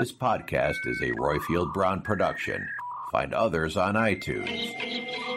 [0.00, 2.66] This podcast is a Roifield Brown production.
[3.12, 4.48] Find others on iTunes.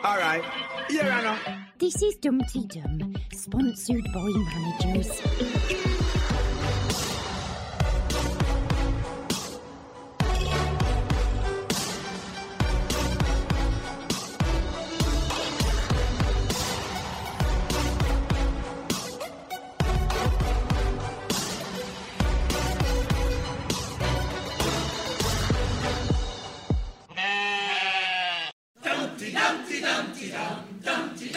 [0.06, 0.42] All right.
[0.90, 1.38] Here I know.
[1.80, 5.93] This is Dumteedum, sponsored by managers.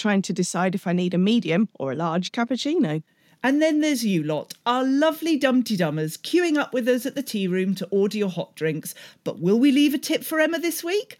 [0.00, 3.02] trying to decide if I need a medium or a large cappuccino.
[3.42, 7.46] And then there's you lot, our lovely Dumteedummers, queuing up with us at the tea
[7.46, 8.94] room to order your hot drinks.
[9.24, 11.18] But will we leave a tip for Emma this week?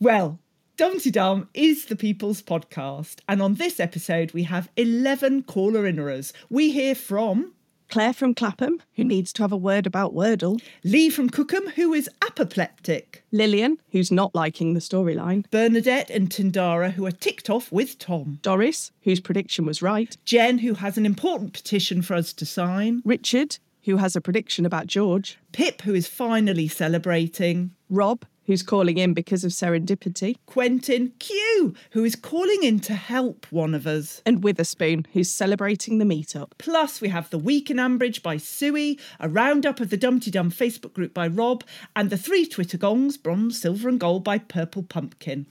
[0.00, 0.40] Well,
[0.76, 6.32] Dumteedum is the People's Podcast, and on this episode we have 11 caller innerers.
[6.48, 7.52] We hear from
[7.90, 9.08] Claire from Clapham, who hmm.
[9.08, 10.62] needs to have a word about Wordle.
[10.84, 13.24] Leigh from Cookham, who is apoplectic.
[13.32, 15.44] Lilian, who's not liking the storyline.
[15.50, 18.38] Bernadette and Tindara, who are ticked off with Tom.
[18.42, 20.16] Doris, whose prediction was right.
[20.24, 23.02] Jen, who has an important petition for us to sign.
[23.04, 25.38] Richard, who has a prediction about George.
[25.52, 27.72] Pip, who is finally celebrating.
[27.88, 30.34] Rob, who's calling in because of serendipity.
[30.46, 34.22] Quentin Q, who is calling in to help one of us.
[34.26, 36.50] And Witherspoon, who's celebrating the meetup.
[36.58, 40.94] Plus, we have The Week in Ambridge by Suey, a roundup of the Dumteedum Facebook
[40.94, 41.62] group by Rob,
[41.94, 45.46] and the three Twitter gongs, bronze, silver, and gold by Purple Pumpkin.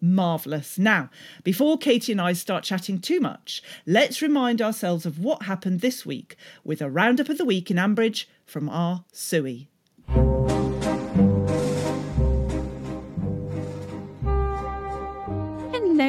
[0.00, 0.80] Marvellous.
[0.80, 1.10] Now,
[1.44, 6.04] before Katie and I start chatting too much, let's remind ourselves of what happened this
[6.04, 9.68] week with a roundup of the week in Ambridge from our Suey.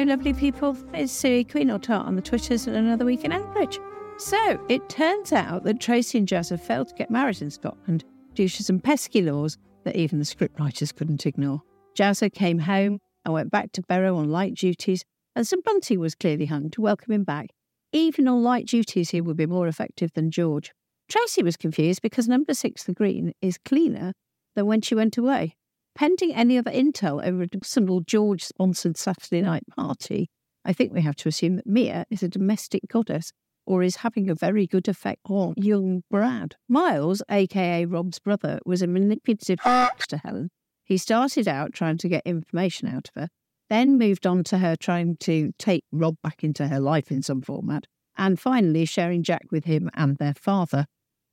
[0.04, 0.76] Lovely people.
[0.92, 3.78] It's Sue Queen or Tart on the Twitters and another week in Ambridge.
[4.18, 8.04] So, it turns out that Tracy and Jazz have failed to get married in Scotland
[8.34, 11.62] due to some pesky laws that even the scriptwriters couldn't ignore.
[11.96, 16.14] Jazzer came home and went back to Barrow on light duties, and St Bunty was
[16.14, 17.48] clearly hung to welcome him back.
[17.92, 20.70] Even on light duties, he would be more effective than George.
[21.08, 24.12] Tracy was confused because number six, the green, is cleaner
[24.54, 25.56] than when she went away.
[25.94, 30.28] Pending any other intel over a possible George sponsored Saturday night party,
[30.64, 33.32] I think we have to assume that Mia is a domestic goddess
[33.64, 36.56] or is having a very good effect on young Brad.
[36.68, 40.50] Miles, aka Rob's brother, was a manipulative to Helen.
[40.84, 43.28] He started out trying to get information out of her,
[43.70, 47.40] then moved on to her trying to take Rob back into her life in some
[47.40, 47.86] format,
[48.18, 50.86] and finally sharing Jack with him and their father.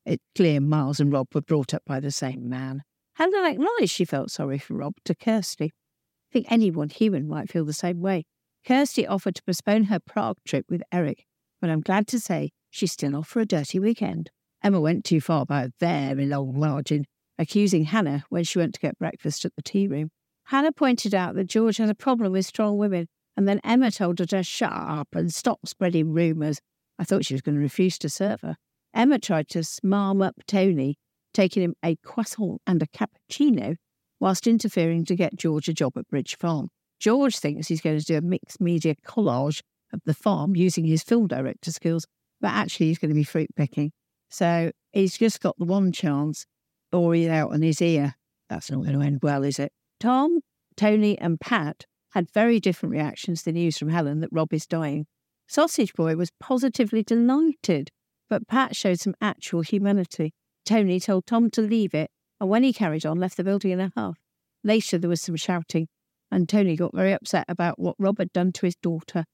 [0.05, 2.83] It's clear Miles and Rob were brought up by the same man.
[3.21, 5.65] Helen acknowledged she felt sorry for Rob to Kirsty.
[5.65, 8.25] I think anyone human might feel the same way.
[8.65, 11.27] Kirsty offered to postpone her Prague trip with Eric,
[11.61, 14.31] but I'm glad to say she's still off for a dirty weekend.
[14.63, 17.05] Emma went too far by very long margin,
[17.37, 20.09] accusing Hannah when she went to get breakfast at the tea room.
[20.45, 23.07] Hannah pointed out that George had a problem with strong women,
[23.37, 26.59] and then Emma told her to shut up and stop spreading rumours.
[26.97, 28.57] I thought she was going to refuse to serve her.
[28.95, 30.97] Emma tried to smarm up Tony,
[31.33, 33.75] taking him a croissant and a cappuccino,
[34.19, 36.69] whilst interfering to get George a job at Bridge Farm.
[36.99, 39.61] George thinks he's going to do a mixed media collage
[39.91, 42.05] of the farm using his film director skills,
[42.39, 43.91] but actually he's going to be fruit picking.
[44.29, 46.45] So he's just got the one chance,
[46.91, 48.13] or he's out on his ear.
[48.49, 49.71] That's not going to end well, is it?
[49.99, 50.39] Tom,
[50.77, 54.65] Tony, and Pat had very different reactions to the news from Helen that Rob is
[54.65, 55.05] dying.
[55.47, 57.89] Sausage Boy was positively delighted,
[58.29, 60.33] but Pat showed some actual humanity.
[60.65, 63.79] Tony told Tom to leave it, and when he carried on, left the building in
[63.79, 64.17] a huff.
[64.63, 65.87] Later, there was some shouting,
[66.29, 69.25] and Tony got very upset about what Rob had done to his daughter.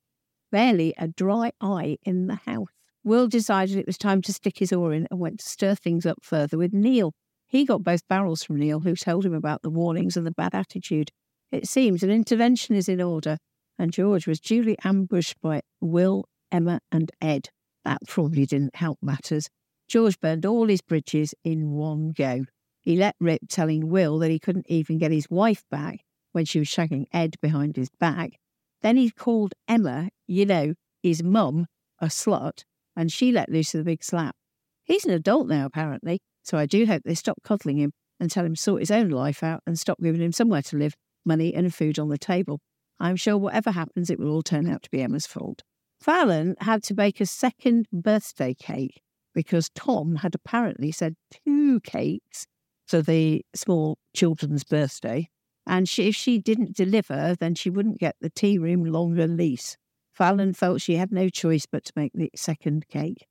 [0.51, 2.67] Barely a dry eye in the house.
[3.03, 6.05] Will decided it was time to stick his oar in and went to stir things
[6.05, 7.13] up further with Neil.
[7.45, 10.53] He got both barrels from Neil, who told him about the warnings and the bad
[10.53, 11.11] attitude.
[11.51, 13.37] It seems an intervention is in order,
[13.79, 17.49] and George was duly ambushed by Will, Emma, and Ed.
[17.85, 19.47] That probably didn't help matters.
[19.87, 22.45] George burned all his bridges in one go.
[22.81, 26.01] He let rip, telling Will that he couldn't even get his wife back
[26.33, 28.37] when she was shagging Ed behind his back.
[28.81, 31.67] Then he called Emma, you know, his mum,
[31.99, 32.63] a slut,
[32.95, 34.35] and she let loose with a big slap.
[34.83, 38.45] He's an adult now, apparently, so I do hope they stop coddling him and tell
[38.45, 40.95] him to sort his own life out and stop giving him somewhere to live,
[41.25, 42.59] money, and food on the table.
[42.99, 45.61] I'm sure whatever happens, it will all turn out to be Emma's fault.
[45.99, 49.01] Fallon had to bake a second birthday cake
[49.37, 51.13] because Tom had apparently said
[51.45, 52.47] two cakes
[52.87, 55.29] for the small children's birthday.
[55.67, 59.77] And she, if she didn't deliver, then she wouldn't get the tea room longer lease.
[60.11, 63.27] Fallon felt she had no choice but to make the second cake.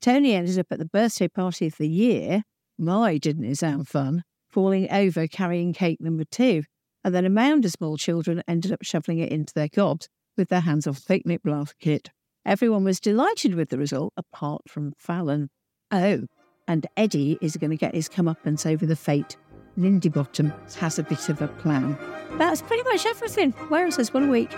[0.00, 2.44] Tony ended up at the birthday party of the year.
[2.78, 4.22] My, didn't it sound fun?
[4.52, 6.62] Falling over carrying cake number two.
[7.02, 10.48] And then a mound of small children ended up shoveling it into their gobs with
[10.48, 12.10] their hands off picnic basket.
[12.46, 15.48] Everyone was delighted with the result, apart from Fallon.
[15.90, 16.26] Oh,
[16.68, 19.36] and Eddie is going to get his comeuppance over the fete.
[19.78, 21.96] Lindy Bottom has a bit of a plan.
[22.32, 23.52] That's pretty much everything.
[23.70, 24.50] Where else has one week?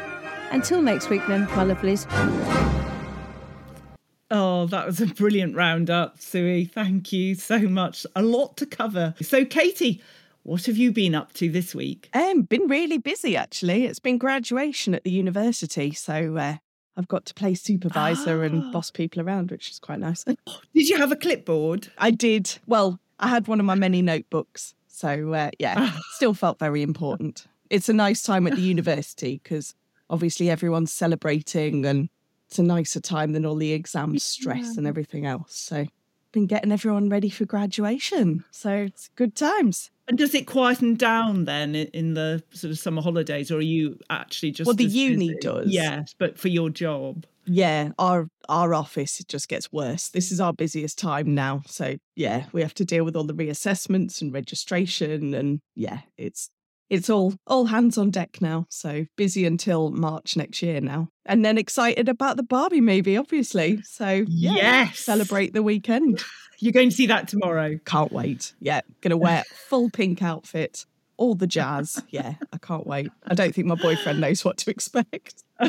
[0.50, 2.06] Until next week, then, my lovelies.
[4.32, 6.64] Oh, that was a brilliant roundup, Suey.
[6.64, 8.04] Thank you so much.
[8.16, 9.14] A lot to cover.
[9.22, 10.02] So, Katie,
[10.42, 12.08] what have you been up to this week?
[12.12, 13.84] Um, been really busy actually.
[13.84, 16.56] It's been graduation at the university, so uh,
[16.96, 18.46] I've got to play supervisor Ah.
[18.46, 20.24] and boss people around, which is quite nice.
[20.74, 21.88] Did you have a clipboard?
[21.98, 22.58] I did.
[22.66, 27.46] Well, I had one of my many notebooks, so uh, yeah, still felt very important.
[27.70, 29.74] It's a nice time at the university because
[30.08, 32.08] obviously everyone's celebrating, and
[32.48, 35.54] it's a nicer time than all the exam stress and everything else.
[35.54, 35.86] So,
[36.32, 39.90] been getting everyone ready for graduation, so it's good times.
[40.08, 43.98] And does it quieten down then in the sort of summer holidays, or are you
[44.08, 45.38] actually just Well, the uni busy?
[45.40, 45.66] does.
[45.72, 47.26] Yes, but for your job.
[47.48, 50.08] Yeah, our our office it just gets worse.
[50.08, 51.62] This is our busiest time now.
[51.66, 56.50] So yeah, we have to deal with all the reassessments and registration and yeah, it's
[56.90, 58.66] it's all all hands on deck now.
[58.68, 61.08] So busy until March next year now.
[61.24, 63.82] And then excited about the Barbie movie, obviously.
[63.82, 64.98] So yeah, Yes.
[65.00, 66.22] celebrate the weekend.
[66.58, 67.78] You're going to see that tomorrow.
[67.84, 68.54] Can't wait.
[68.60, 70.86] Yeah, gonna wear full pink outfit.
[71.18, 72.02] All the jazz.
[72.10, 73.10] Yeah, I can't wait.
[73.26, 75.42] I don't think my boyfriend knows what to expect.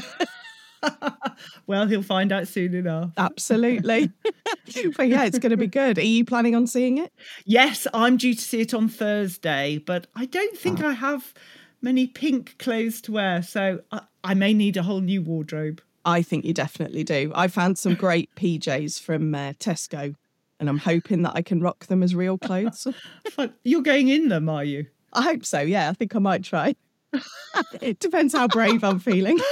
[1.68, 3.12] Well, he'll find out soon enough.
[3.18, 4.12] Absolutely.
[4.96, 5.98] but yeah, it's going to be good.
[5.98, 7.14] Are you planning on seeing it?
[7.46, 11.34] Yes, I'm due to see it on Thursday, but I don't think I have
[11.82, 15.82] many pink clothes to wear, so I, I may need a whole new wardrobe.
[16.06, 17.32] I think you definitely do.
[17.36, 20.16] I found some great PJs from uh, Tesco,
[20.60, 22.88] and I'm hoping that I can rock them as real clothes.
[23.64, 24.88] You're going in them, are you?
[25.12, 25.60] I hope so.
[25.60, 26.76] Yeah, I think I might try.
[27.82, 29.40] it depends how brave I'm feeling.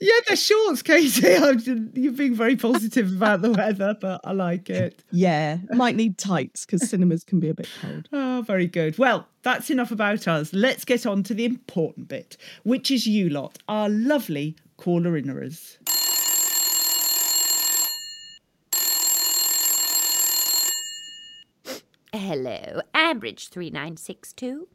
[0.00, 1.36] Yeah, they're shorts, Katie.
[1.36, 5.04] I'm, you're being very positive about the weather, but I like it.
[5.12, 8.08] Yeah, might need tights because cinemas can be a bit cold.
[8.12, 8.98] Oh, very good.
[8.98, 10.52] Well, that's enough about us.
[10.52, 15.78] Let's get on to the important bit, which is you lot, our lovely caller innerers.
[22.12, 24.66] Hello, Ambridge 3962.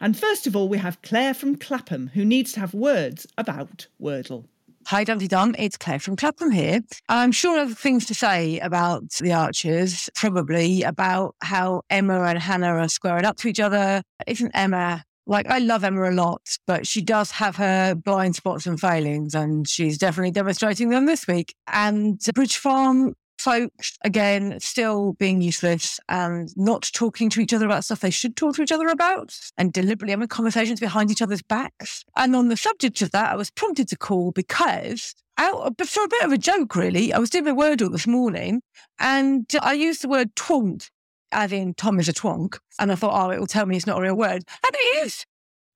[0.00, 3.86] And first of all, we have Claire from Clapham, who needs to have words about
[4.00, 4.44] Wordle.
[4.86, 5.54] Hi, Dum Dum.
[5.58, 6.80] It's Claire from Clapham here.
[7.08, 12.38] I'm sure I have things to say about the Archers, probably about how Emma and
[12.38, 14.02] Hannah are squaring up to each other.
[14.26, 18.66] Isn't Emma like I love Emma a lot, but she does have her blind spots
[18.66, 21.54] and failings, and she's definitely demonstrating them this week.
[21.68, 27.84] And Bridge Farm folks, again, still being useless and not talking to each other about
[27.84, 31.42] stuff they should talk to each other about, and deliberately having conversations behind each other's
[31.42, 32.04] backs.
[32.16, 36.08] And on the subject of that, I was prompted to call because out for a
[36.08, 37.12] bit of a joke, really.
[37.12, 38.62] I was doing my Wordle this morning,
[38.98, 40.88] and I used the word twonk
[41.32, 42.58] as in Tom is a twonk.
[42.78, 44.44] And I thought, oh, it will tell me it's not a real word.
[44.64, 45.24] And it is.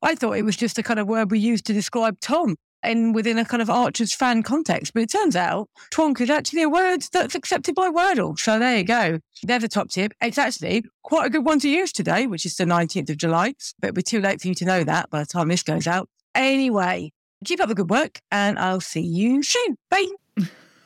[0.02, 2.56] I thought it was just a kind of word we used to describe Tom.
[2.86, 4.92] In within a kind of Archers fan context.
[4.94, 8.38] But it turns out twonk is actually a word that's accepted by Wordle.
[8.38, 9.20] So there you go.
[9.42, 10.12] There's a top tip.
[10.20, 13.54] It's actually quite a good one to use today, which is the 19th of July.
[13.80, 15.86] But it'll be too late for you to know that by the time this goes
[15.86, 16.08] out.
[16.34, 17.12] Anyway,
[17.44, 19.76] keep up the good work and I'll see you soon.
[19.90, 20.24] Bye.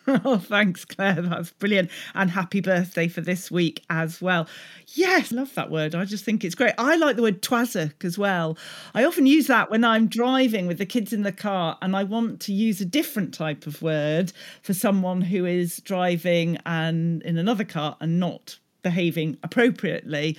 [0.25, 1.21] Oh, thanks, Claire.
[1.21, 1.91] That's brilliant.
[2.15, 4.47] And happy birthday for this week as well.
[4.95, 5.95] Yes, love that word.
[5.95, 6.73] I just think it's great.
[6.79, 8.57] I like the word twazzock as well.
[8.95, 12.05] I often use that when I'm driving with the kids in the car and I
[12.05, 17.37] want to use a different type of word for someone who is driving and in
[17.37, 20.39] another car and not behaving appropriately.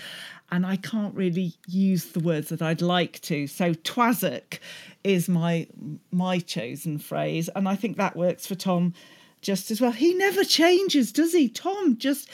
[0.51, 3.45] And I can't really use the words that I'd like to.
[3.45, 4.57] So twazzock
[5.03, 5.67] is my
[6.11, 7.49] my chosen phrase.
[7.55, 8.93] And I think that works for Tom
[9.41, 9.91] just as well.
[9.91, 11.49] He never changes, does he?
[11.49, 12.29] Tom just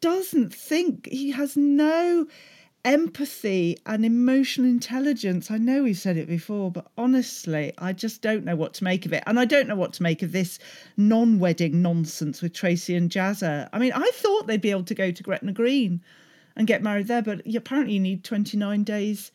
[0.00, 1.08] doesn't think.
[1.10, 2.26] He has no
[2.84, 5.50] empathy and emotional intelligence.
[5.50, 9.06] I know we've said it before, but honestly, I just don't know what to make
[9.06, 9.22] of it.
[9.26, 10.58] And I don't know what to make of this
[10.96, 13.68] non wedding nonsense with Tracy and Jazzer.
[13.72, 16.02] I mean, I thought they'd be able to go to Gretna Green
[16.56, 19.32] and get married there, but apparently you need 29 days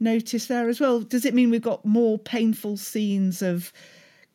[0.00, 1.00] notice there as well.
[1.00, 3.72] Does it mean we've got more painful scenes of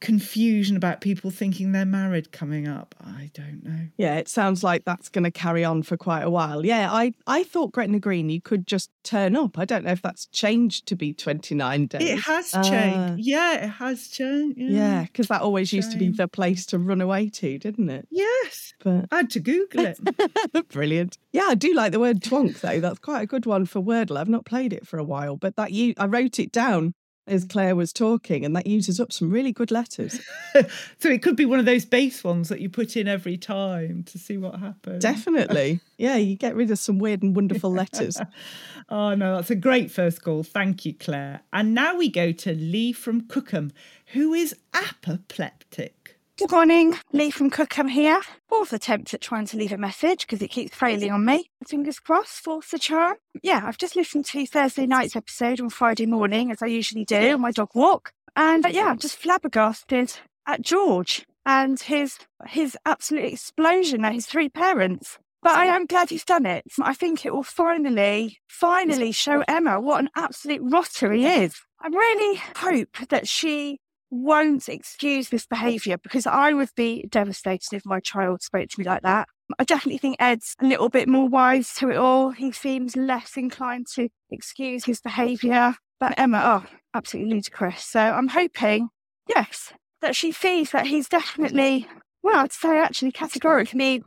[0.03, 2.93] confusion about people thinking they're married coming up.
[3.01, 3.88] I don't know.
[3.95, 6.65] Yeah, it sounds like that's going to carry on for quite a while.
[6.65, 9.57] Yeah, I, I thought Gretna Green, you could just turn up.
[9.57, 12.01] I don't know if that's changed to be 29 days.
[12.01, 12.98] It has changed.
[12.98, 14.60] Uh, yeah, it has changed.
[14.60, 15.77] Yeah, because yeah, that always Shame.
[15.77, 18.05] used to be the place to run away to, didn't it?
[18.12, 18.74] Yes.
[18.83, 20.67] But I had to Google it.
[20.67, 21.17] Brilliant.
[21.31, 22.81] Yeah, I do like the word twonk though.
[22.81, 24.17] That's quite a good one for Wordle.
[24.17, 26.93] I've not played it for a while, but that you I wrote it down
[27.25, 30.20] as Claire was talking, and that uses up some really good letters.
[31.00, 34.03] so it could be one of those base ones that you put in every time
[34.03, 35.01] to see what happens.
[35.01, 35.80] Definitely.
[35.96, 38.20] Yeah, you get rid of some weird and wonderful letters.
[38.89, 40.44] oh, no, that's a great first call.
[40.44, 41.42] Thank you, Claire.
[41.53, 43.72] And now we go to Leigh from Cookham,
[44.08, 46.02] who is apoplectic.
[46.40, 48.20] Good morning, Leigh from Cookham here.
[48.50, 51.52] Fourth attempt at trying to leave a message because it keeps failing on me.
[51.68, 53.18] Fingers crossed, fourth the charm.
[53.44, 57.36] Yeah, I've just listened to Thursday night's episode on Friday morning, as I usually do
[57.36, 58.13] on my dog walk.
[58.36, 60.13] And uh, yeah, I'm just flabbergasted
[60.48, 65.20] at George and his his absolute explosion at his three parents.
[65.44, 66.63] But I am glad he's done it.
[66.82, 71.62] I think it will finally, finally show Emma what an absolute rotter he is.
[71.80, 73.82] I really hope that she
[74.13, 78.86] won't excuse this behaviour because I would be devastated if my child spoke to me
[78.86, 79.27] like that.
[79.58, 82.32] I definitely think Ed's a little bit more wise to it all.
[82.32, 85.75] He seems less inclined to excuse his behaviour.
[86.00, 87.84] But Emma, oh, absolutely ludicrous.
[87.84, 88.89] So I'm hoping,
[89.27, 91.88] yes, that she sees that he's definitely,
[92.22, 94.03] well, I'd say actually categorically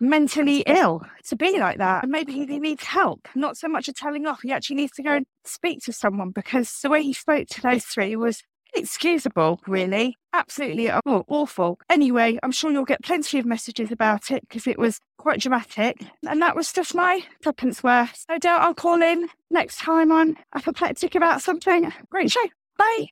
[0.00, 2.04] mentally ill to be like that.
[2.04, 4.40] And maybe he needs help, not so much a telling off.
[4.42, 7.62] He actually needs to go and speak to someone because the way he spoke to
[7.62, 8.42] those three was
[8.74, 10.16] inexcusable, really.
[10.32, 11.78] Absolutely awful.
[11.88, 15.96] Anyway, I'm sure you'll get plenty of messages about it because it was quite dramatic.
[16.26, 18.24] And that was just my tuppence worth.
[18.28, 21.92] No doubt I'll call in next time on apoplectic about something.
[22.10, 22.44] Great show.
[22.76, 23.08] Bye.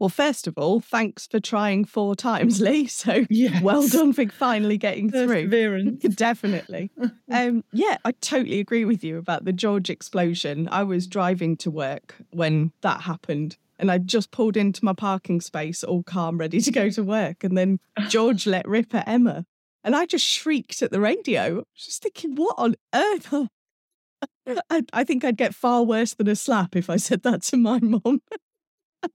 [0.00, 2.86] Well, first of all, thanks for trying four times, Leigh.
[2.86, 3.62] So yes.
[3.62, 5.26] well done for finally getting through.
[5.26, 6.02] Perseverance.
[6.16, 6.90] Definitely.
[7.30, 10.68] um, yeah, I totally agree with you about the George explosion.
[10.72, 15.40] I was driving to work when that happened and I just pulled into my parking
[15.40, 17.42] space, all calm, ready to go to work.
[17.42, 19.46] And then George let rip at Emma.
[19.82, 23.32] And I just shrieked at the radio, just thinking, what on earth?
[24.70, 27.56] I, I think I'd get far worse than a slap if I said that to
[27.56, 28.20] my mom.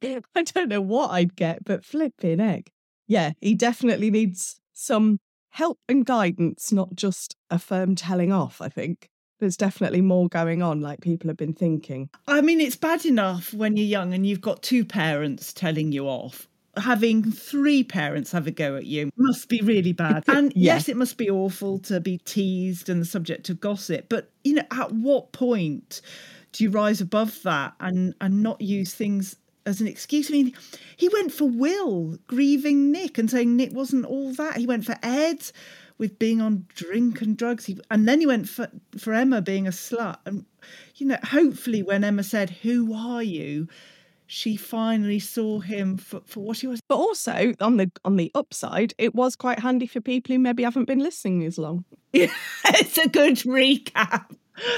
[0.01, 2.71] I don't know what I'd get, but flipping egg.
[3.07, 5.19] Yeah, he definitely needs some
[5.49, 10.61] help and guidance, not just a firm telling off, I think there's definitely more going
[10.61, 12.09] on, like people have been thinking.
[12.27, 16.07] I mean, it's bad enough when you're young and you've got two parents telling you
[16.07, 16.47] off.
[16.77, 20.23] Having three parents have a go at you must be really bad.
[20.27, 20.73] And yeah.
[20.73, 24.07] yes, it must be awful to be teased and the subject of gossip.
[24.09, 26.01] But, you know, at what point
[26.51, 30.29] do you rise above that and, and not use things as an excuse.
[30.29, 30.53] I mean,
[30.95, 34.57] he went for Will grieving Nick and saying Nick wasn't all that.
[34.57, 35.39] He went for Ed
[35.97, 37.65] with being on drink and drugs.
[37.65, 40.17] He, and then he went for, for Emma being a slut.
[40.25, 40.45] And,
[40.95, 43.67] you know, hopefully when Emma said, Who are you?
[44.27, 46.81] she finally saw him for, for what he was.
[46.87, 50.63] But also on the on the upside, it was quite handy for people who maybe
[50.63, 51.85] haven't been listening as long.
[52.13, 52.31] Yeah,
[52.67, 54.33] it's a good recap.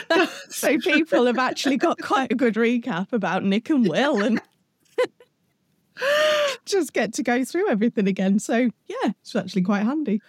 [0.50, 4.41] so people have actually got quite a good recap about Nick and Will and
[6.65, 8.39] just get to go through everything again.
[8.39, 10.19] So yeah, it's actually quite handy.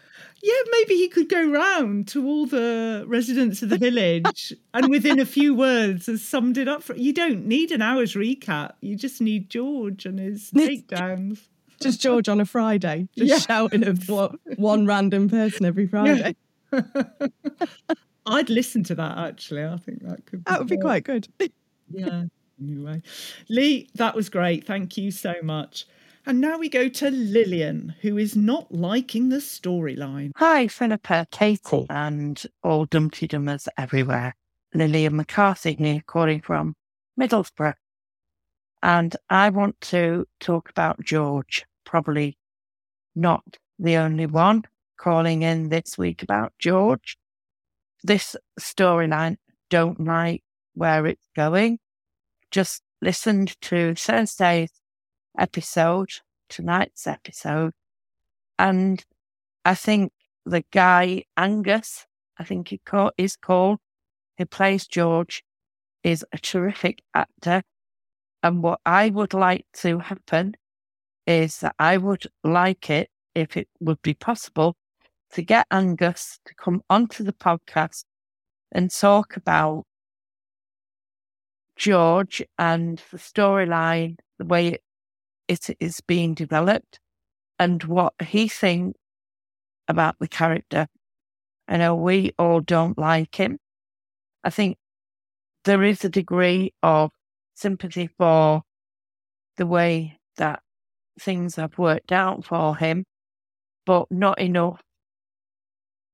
[0.40, 5.18] Yeah, maybe he could go round to all the residents of the village and within
[5.18, 6.82] a few words has summed it up.
[6.84, 8.72] For, you don't need an hour's recap.
[8.80, 11.40] You just need George and his takedowns.
[11.80, 13.38] just George on a Friday, just Yeah.
[13.38, 16.36] shouting at what, one random person every Friday.
[18.26, 19.64] I'd listen to that actually.
[19.64, 21.26] I think that could be That would be quite good.
[21.90, 22.24] Yeah.
[22.60, 23.02] Anyway,
[23.48, 24.66] Leigh, that was great.
[24.66, 25.86] Thank you so much.
[26.26, 30.32] And now we go to Lilian, who is not liking the storyline.
[30.36, 34.34] Hi, Philippa, Katie, and all Dumteedummers everywhere.
[34.74, 36.74] Lilian McCarthy here, calling from
[37.18, 37.74] Middlesbrough.
[38.82, 42.36] And I want to talk about George, probably
[43.14, 43.42] not
[43.78, 44.64] the only one
[44.98, 47.16] calling in this week about George.
[48.02, 49.36] This storyline,
[49.70, 50.42] don't like
[50.74, 51.78] where it's going.
[52.50, 54.70] Just listened to Thursday's
[55.38, 56.10] episode,
[56.48, 57.72] tonight's episode,
[58.58, 59.04] and
[59.64, 60.12] I think
[60.44, 62.06] the guy Angus,
[62.38, 63.78] I think he call, is called,
[64.36, 65.42] who plays George,
[66.02, 67.62] is a terrific actor.
[68.42, 70.54] And what I would like to happen
[71.26, 74.76] is that I would like it, if it would be possible,
[75.32, 78.04] to get Angus to come onto the podcast
[78.72, 79.84] and talk about
[81.76, 84.82] George and the storyline, the way it,
[85.48, 87.00] it is being developed,
[87.58, 88.98] and what he thinks
[89.88, 90.86] about the character.
[91.66, 93.58] I know we all don't like him.
[94.44, 94.76] I think
[95.64, 97.10] there is a degree of
[97.54, 98.62] sympathy for
[99.56, 100.60] the way that
[101.20, 103.04] things have worked out for him,
[103.84, 104.80] but not enough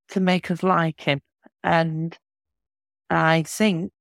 [0.09, 1.21] to make us like him.
[1.63, 2.17] And
[3.11, 3.93] I think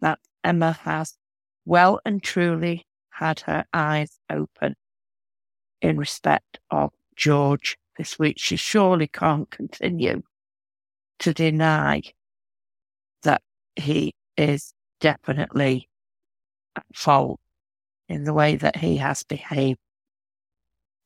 [0.00, 1.16] that Emma has
[1.64, 2.86] well and truly
[3.18, 4.76] had her eyes open
[5.80, 8.36] in respect of George this week.
[8.38, 10.22] She surely can't continue
[11.18, 12.02] to deny
[13.24, 13.42] that
[13.74, 15.88] he is definitely
[16.76, 17.40] at fault
[18.08, 19.80] in the way that he has behaved.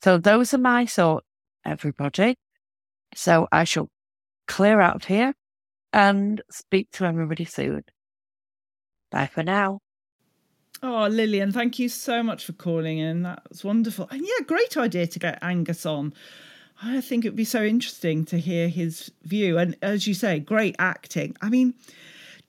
[0.02, 1.26] So those are my thoughts,
[1.64, 2.36] everybody.
[3.14, 3.88] So I shall
[4.46, 5.34] clear out here
[5.92, 7.84] and speak to everybody soon.
[9.10, 9.80] Bye for now.
[10.84, 13.22] Oh, Lilian, thank you so much for calling in.
[13.22, 14.08] That was wonderful.
[14.10, 16.12] And yeah, great idea to get Angus on.
[16.82, 19.58] I think it would be so interesting to hear his view.
[19.58, 21.36] And as you say, great acting.
[21.40, 21.74] I mean,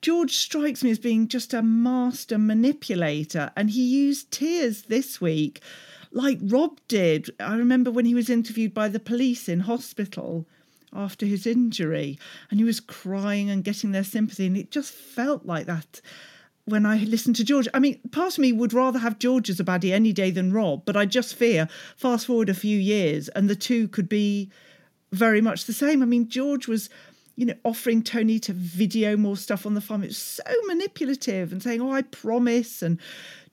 [0.02, 5.62] George strikes me as being just a master manipulator, and he used tears this week,
[6.12, 7.30] like Rob did.
[7.40, 10.48] I remember when he was interviewed by the police in hospital
[10.92, 12.18] after his injury,
[12.50, 16.02] and he was crying and getting their sympathy, and it just felt like that
[16.66, 17.68] when I listen to George.
[17.74, 20.54] I mean, part of me would rather have George as a baddie any day than
[20.54, 24.50] Rob, but I just fear fast forward a few years and the two could be
[25.12, 26.02] very much the same.
[26.02, 26.90] I mean, George was,
[27.36, 30.04] you know, offering Tony to video more stuff on the farm.
[30.04, 33.00] It was so manipulative and saying, Oh, I promise, and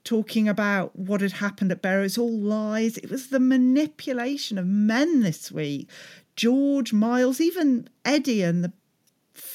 [0.04, 2.04] talking about what had happened at Barrow.
[2.04, 2.96] It's all lies.
[2.96, 5.88] It was the manipulation of men this week.
[6.36, 8.72] George, Miles, even Eddie and the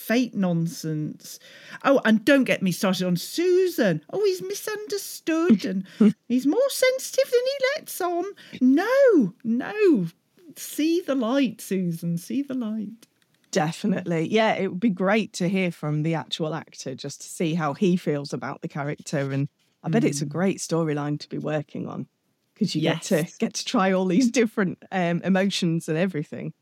[0.05, 1.39] fete nonsense.
[1.83, 4.01] Oh, and don't get me started on Susan.
[4.11, 5.85] Oh, he's misunderstood and
[6.27, 8.25] he's more sensitive than he lets on.
[8.61, 10.07] No, no.
[10.55, 12.17] See the light, Susan.
[12.17, 13.07] See the light.
[13.51, 14.27] Definitely.
[14.29, 17.73] Yeah, it would be great to hear from the actual actor just to see how
[17.73, 19.31] he feels about the character.
[19.31, 19.47] And
[19.83, 22.07] I bet it's a great storyline to be working on
[22.53, 26.53] because you get to get to try all these different um, emotions and everything.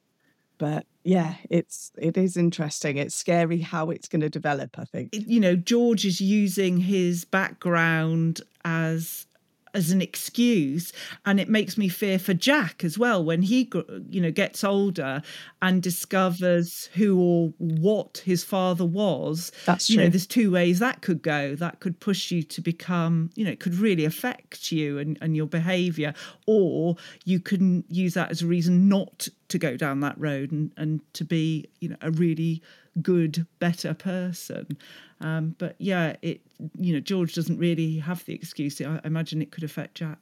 [0.57, 2.97] But yeah, it's it is interesting.
[2.97, 4.77] It's scary how it's going to develop.
[4.77, 5.09] I think.
[5.13, 9.25] you know George is using his background as
[9.73, 10.91] as an excuse
[11.25, 13.69] and it makes me fear for Jack as well when he
[14.09, 15.21] you know gets older
[15.61, 19.51] and discovers who or what his father was.
[19.65, 20.11] That's you know true.
[20.11, 21.55] there's two ways that could go.
[21.55, 25.35] That could push you to become you know it could really affect you and, and
[25.35, 26.13] your behavior
[26.45, 30.71] or you can use that as a reason not to go down that road and,
[30.77, 32.61] and to be you know a really
[33.01, 34.77] good better person
[35.23, 36.41] um, but yeah it
[36.77, 40.19] you know george doesn't really have the excuse i imagine it could affect jack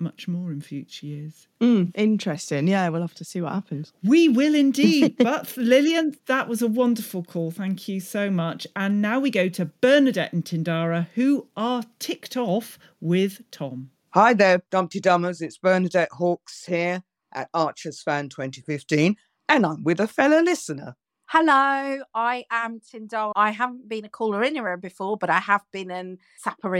[0.00, 2.68] much more in future years Mm, interesting.
[2.68, 3.92] Yeah, we'll have to see what happens.
[4.04, 5.16] we will indeed.
[5.18, 7.50] but Lilian, that was a wonderful call.
[7.50, 8.64] Thank you so much.
[8.76, 13.90] And now we go to Bernadette and Tindara, who are ticked off with Tom.
[14.10, 15.42] Hi there, Dumteedummers.
[15.42, 17.02] It's Bernadette Hawks here
[17.34, 19.16] at Archers Fan 2015,
[19.48, 20.94] and I'm with a fellow listener.
[21.30, 23.32] Hello, I am Tindara.
[23.36, 26.74] I haven't been a caller innerer before, but I have been an sapper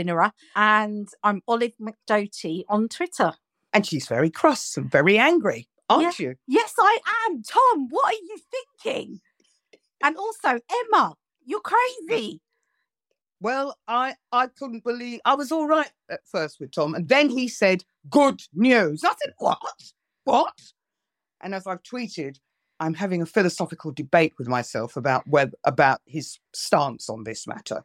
[0.55, 3.33] and I'm Olive McDoty on Twitter.
[3.73, 6.33] And she's very cross and very angry, aren't you?
[6.47, 7.43] Yes, I am.
[7.43, 8.37] Tom, what are you
[8.83, 9.19] thinking?
[10.03, 10.59] And also,
[10.93, 11.13] Emma,
[11.45, 12.41] you're crazy.
[13.39, 17.29] Well, I, I couldn't believe I was all right at first with Tom, and then
[17.29, 19.03] he said, Good news.
[19.03, 19.59] I said, What?
[20.23, 20.59] what?
[21.39, 22.37] And as I've tweeted,
[22.79, 27.83] I'm having a philosophical debate with myself about whether about his stance on this matter.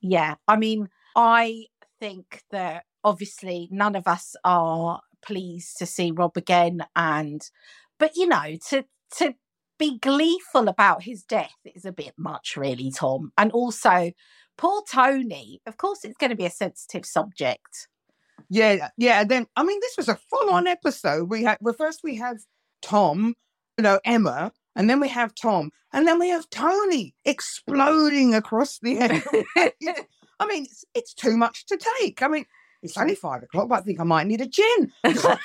[0.00, 1.66] Yeah, I mean, I
[2.00, 7.42] think that obviously none of us are pleased to see Rob again, and
[7.98, 8.84] but you know, to
[9.18, 9.34] to
[9.78, 13.32] be gleeful about his death is a bit much, really, Tom.
[13.38, 14.12] And also,
[14.56, 15.60] poor Tony.
[15.66, 17.88] Of course, it's going to be a sensitive subject.
[18.50, 19.24] Yeah, yeah.
[19.24, 21.28] Then I mean, this was a full-on episode.
[21.28, 22.38] We had well, first we have
[22.82, 23.34] Tom,
[23.82, 28.98] know, Emma, and then we have Tom, and then we have Tony exploding across the
[28.98, 29.22] air.
[30.40, 32.22] I mean, it's, it's too much to take.
[32.22, 32.44] I mean,
[32.82, 34.92] it's only five o'clock, but I think I might need a gin.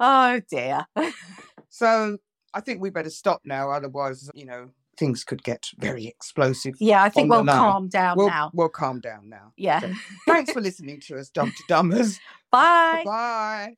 [0.00, 0.86] oh dear.
[1.68, 2.16] so
[2.54, 6.74] I think we better stop now, otherwise, you know, things could get very explosive.
[6.80, 8.50] Yeah, I think we'll calm down We'll- now.
[8.54, 9.52] We'll calm down now.
[9.56, 9.80] Yeah.
[9.80, 9.92] So,
[10.26, 12.18] thanks for listening to us, Dumb to Dumbers.
[12.50, 13.02] Bye.
[13.04, 13.76] Bye.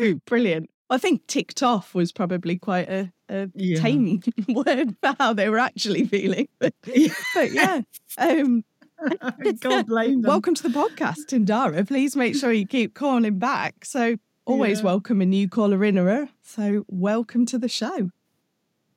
[0.00, 0.70] Ooh, brilliant.
[0.90, 3.80] I think ticked off was probably quite a, a Yeah.
[3.80, 6.48] tame word for how they were actually feeling.
[6.58, 6.74] But,
[7.34, 7.80] but yeah.
[8.18, 8.64] Um,
[9.60, 10.28] God blame them.
[10.28, 11.86] welcome to the podcast, Tindara.
[11.86, 13.84] Please make sure you keep calling back.
[13.84, 14.84] So always Yeah.
[14.84, 16.28] welcome a new caller in her.
[16.42, 18.10] So welcome to the show.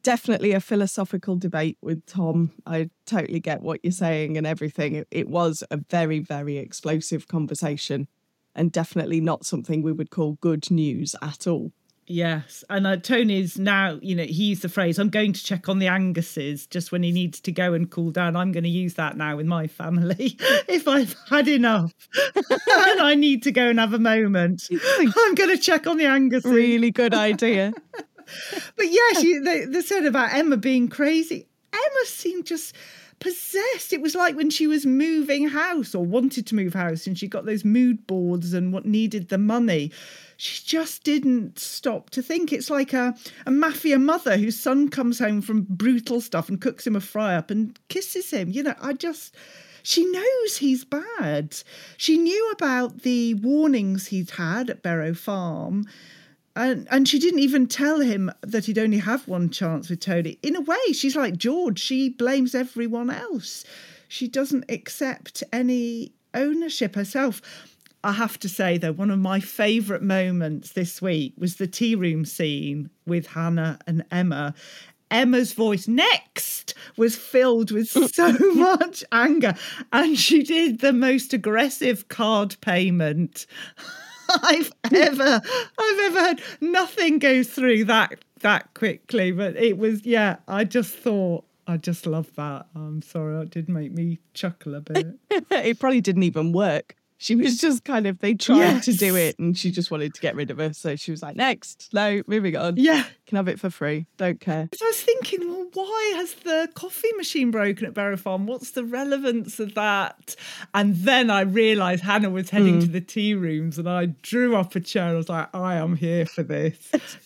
[0.04, 2.52] Definitely a philosophical debate with Tom.
[2.65, 4.95] I totally get what you're saying and everything.
[4.95, 8.08] It, it was a very, very explosive conversation
[8.56, 11.71] and definitely not something we would call good news at all.
[12.10, 15.67] Yes, and uh, Tony's now, you know, he used the phrase, I'm going to check
[15.67, 18.38] on the Anguses just when he needs to go and cool down.
[18.38, 20.38] I'm going to use that now with my family
[20.70, 21.93] if I've had enough
[22.36, 24.70] and I need to go and have a moment.
[24.72, 26.46] I'm going to check on the Anguses.
[26.46, 27.74] Really good idea.
[28.76, 31.48] But yeah, she, they, they said about Emma being crazy.
[31.72, 32.76] Emma seemed just
[33.20, 33.93] possessed.
[33.93, 37.30] It was like when she was moving house or wanted to move house and she
[37.30, 39.91] got those mood boards and what needed the money.
[40.38, 42.54] She just didn't stop to think.
[42.54, 43.15] It's like a,
[43.47, 47.36] a mafia mother whose son comes home from brutal stuff and cooks him a fry
[47.36, 48.50] up and kisses him.
[48.50, 49.36] You know, I just.
[49.82, 51.56] She knows he's bad.
[51.95, 55.88] She knew about the warnings he'd had at Barrow Farm.
[56.56, 60.38] And and she didn't even tell him that he'd only have one chance with Tony.
[60.43, 61.80] In a way, she's like George.
[61.80, 63.63] She blames everyone else.
[64.08, 67.41] She doesn't accept any ownership herself.
[68.04, 71.96] I have to say, though, one of my favourite moments this week was the tea
[71.96, 74.54] room scene with Hannah and Emma.
[75.10, 79.56] Emma's voice next was filled with so much anger,
[79.92, 83.46] and she did the most aggressive card payment
[84.44, 85.42] I've ever
[85.80, 86.42] I've ever heard.
[86.60, 90.38] Nothing goes through that that quickly, but it was yeah.
[90.48, 92.68] I just thought I just love that.
[92.76, 95.08] I'm sorry, it did make me chuckle a bit.
[95.30, 96.96] it probably didn't even work.
[97.20, 100.22] She was just kind of, they tried to do it and she just wanted to
[100.22, 100.72] get rid of her.
[100.74, 102.76] So she was like, next, no, moving on.
[102.78, 103.04] Yeah.
[103.26, 104.06] Can have it for free.
[104.18, 104.70] Don't care.
[104.74, 108.46] So I was thinking, well, why has the coffee machine broken at Barrow Farm?
[108.46, 110.36] What's the relevance of that?
[110.74, 112.80] And then I realised Hannah was heading Hmm.
[112.82, 115.06] to the tea rooms, and I drew up a chair.
[115.10, 116.78] I was like, I am here for this.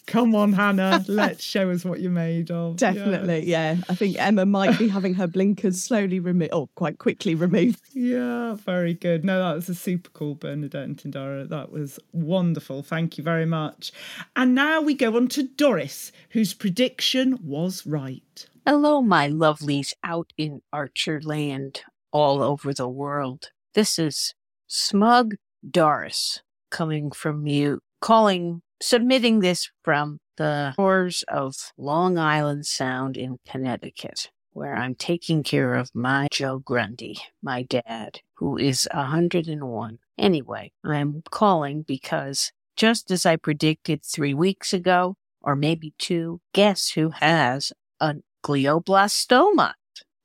[0.08, 2.78] Come on, Hannah, let's show us what you're made of.
[2.78, 3.46] Definitely.
[3.46, 3.76] Yeah.
[3.88, 7.80] I think Emma might be having her blinkers slowly removed or quite quickly removed.
[7.94, 9.24] Yeah, very good.
[9.24, 11.48] No, that was a super cool Bernadette and Tindara.
[11.50, 12.84] That was wonderful.
[12.84, 13.91] Thank you very much.
[14.36, 18.48] And now we go on to Doris, whose prediction was right.
[18.65, 23.50] Hello, my lovelies out in Archer Land, all over the world.
[23.74, 24.36] This is
[24.67, 25.36] Smug
[25.67, 33.38] Doris coming from you, calling, submitting this from the shores of Long Island Sound in
[33.48, 40.00] Connecticut, where I'm taking care of my Joe Grundy, my dad, who is a 101.
[40.18, 46.92] Anyway, I'm calling because just as I predicted three weeks ago, or maybe two, guess
[46.92, 49.74] who has a glioblastoma?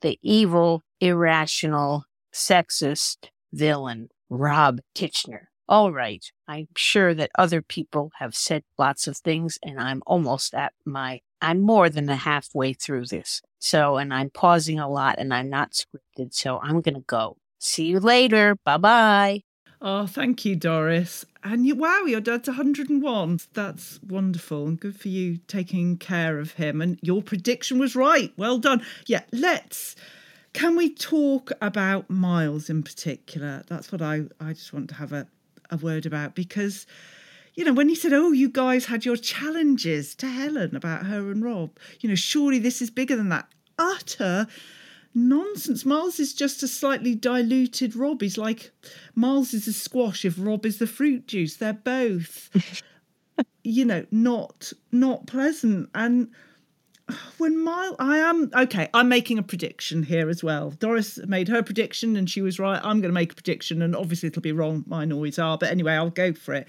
[0.03, 5.47] The evil, irrational, sexist villain, Rob Titchener.
[5.69, 10.55] All right, I'm sure that other people have said lots of things, and I'm almost
[10.55, 13.43] at my, I'm more than halfway through this.
[13.59, 17.37] So, and I'm pausing a lot and I'm not scripted, so I'm going to go.
[17.59, 18.57] See you later.
[18.65, 19.43] Bye bye.
[19.81, 21.25] Oh, thank you, Doris.
[21.43, 23.41] And you, wow, your dad's 101.
[23.53, 26.81] That's wonderful and good for you taking care of him.
[26.81, 28.33] And your prediction was right.
[28.37, 28.83] Well done.
[29.07, 29.97] Yeah, let's.
[30.53, 33.65] Can we talk about Miles in particular?
[33.69, 35.27] That's what I, I just want to have a,
[35.71, 36.87] a word about because,
[37.55, 41.31] you know, when he said, Oh, you guys had your challenges to Helen about her
[41.31, 43.49] and Rob, you know, surely this is bigger than that.
[43.79, 44.47] Utter
[45.15, 45.85] nonsense.
[45.85, 48.21] Miles is just a slightly diluted Rob.
[48.21, 48.71] He's like
[49.15, 51.57] Miles is a squash if Rob is the fruit juice.
[51.57, 52.51] They're both
[53.65, 55.91] you know, not not pleasant.
[55.95, 56.29] And
[57.39, 58.89] when Miles, I am okay.
[58.93, 60.71] I'm making a prediction here as well.
[60.71, 62.81] Doris made her prediction and she was right.
[62.83, 64.85] I'm going to make a prediction, and obviously it'll be wrong.
[64.87, 66.67] Mine always are, but anyway, I'll go for it.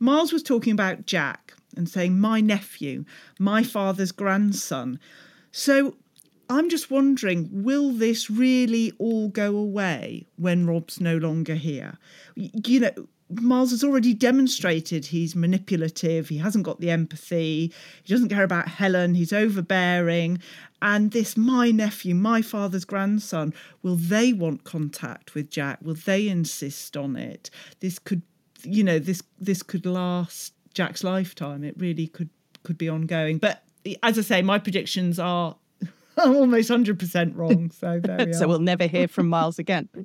[0.00, 3.04] Miles was talking about Jack and saying my nephew,
[3.38, 4.98] my father's grandson.
[5.52, 5.96] So
[6.50, 11.98] I'm just wondering, will this really all go away when Rob's no longer here?
[12.34, 18.30] You know, Miles has already demonstrated he's manipulative, he hasn't got the empathy, he doesn't
[18.30, 20.40] care about Helen, he's overbearing.
[20.80, 25.80] And this, my nephew, my father's grandson, will they want contact with Jack?
[25.82, 27.50] Will they insist on it?
[27.80, 28.22] This could,
[28.62, 31.64] you know, this this could last Jack's lifetime.
[31.64, 32.30] It really could
[32.62, 33.38] could be ongoing.
[33.38, 33.64] But
[34.02, 35.56] as I say, my predictions are
[36.16, 37.70] almost hundred percent wrong.
[37.72, 39.88] So there we so we'll never hear from Miles again.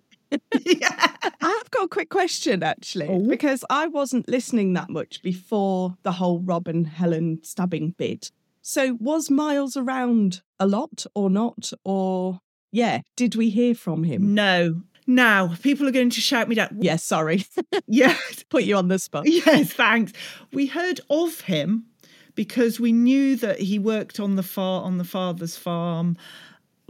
[1.41, 3.27] I've got a quick question actually, Oh.
[3.27, 8.31] because I wasn't listening that much before the whole Robin Helen stabbing bit.
[8.61, 11.71] So was Miles around a lot or not?
[11.83, 12.39] Or
[12.71, 14.33] yeah, did we hear from him?
[14.33, 14.83] No.
[15.05, 16.77] Now, people are going to shout me down.
[16.79, 17.45] Yes, sorry.
[17.87, 18.45] yes.
[18.49, 19.25] Put you on the spot.
[19.27, 20.13] Yes, thanks.
[20.53, 21.87] We heard of him
[22.35, 26.15] because we knew that he worked on the far on the father's farm.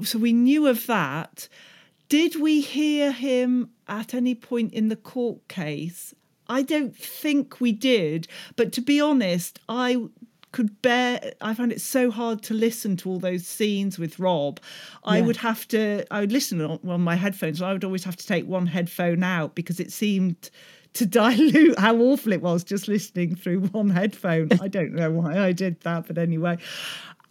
[0.04, 1.50] So we knew of that.
[2.08, 6.14] Did we hear him at any point in the court case?
[6.48, 8.28] I don't think we did.
[8.56, 10.06] But to be honest, I
[10.52, 14.60] could bear I found it so hard to listen to all those scenes with Rob.
[15.04, 15.26] I Yeah.
[15.26, 18.16] would have to I would listen on, on my headphones and I would always have
[18.18, 20.52] to take one headphone out because it seemed
[20.94, 24.50] to dilute how awful it was just listening through one headphone.
[24.62, 26.58] I don't know why I did that, but anyway.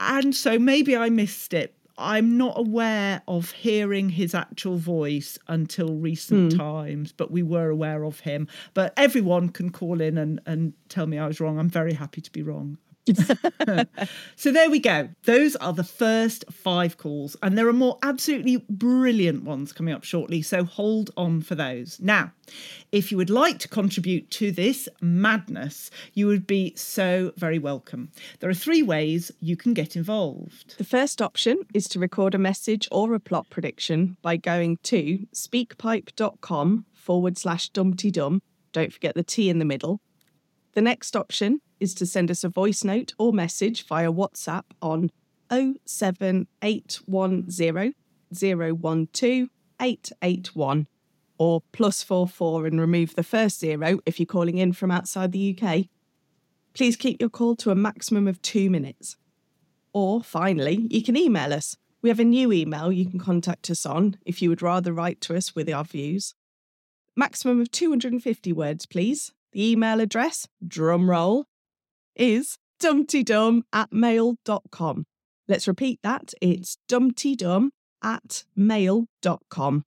[0.00, 1.76] And so maybe I missed it.
[2.02, 6.58] I'm not aware of hearing his actual voice until recent Hmm.
[6.58, 8.48] times, but we were aware of him.
[8.74, 11.58] But everyone can call in and, and tell me I was wrong.
[11.58, 12.78] I'm very happy to be wrong.
[14.36, 15.08] so there we go.
[15.24, 20.04] Those are the first five calls, and there are more absolutely brilliant ones coming up
[20.04, 20.40] shortly.
[20.42, 21.98] So hold on for those.
[22.00, 22.32] Now,
[22.92, 28.10] if you would like to contribute to this madness, you would be so very welcome.
[28.38, 30.78] There are three ways you can get involved.
[30.78, 35.26] The first option is to record a message or a plot prediction by going to
[35.34, 38.40] speakpipe.com forward slash dumteedum.
[38.70, 40.00] Don't forget the T in the middle.
[40.74, 45.10] The next option is to send us a voice note or message via WhatsApp on
[45.50, 47.94] 07810
[48.32, 49.48] 012
[49.80, 50.86] 881
[51.38, 55.58] or plus 44 and remove the first zero if you're calling in from outside the
[55.58, 55.86] UK.
[56.72, 59.16] Please keep your call to a maximum of two minutes.
[59.92, 61.76] Or finally, you can email us.
[62.00, 65.20] We have a new email you can contact us on if you would rather write
[65.22, 66.34] to us with our views.
[67.16, 69.32] Maximum of 250 words, please.
[69.52, 71.44] The email address, drumroll,
[72.16, 75.04] is dumteedum at mail.com.
[75.48, 76.34] Let's repeat that.
[76.40, 77.70] It's dumteedum
[78.02, 79.84] at mail.com.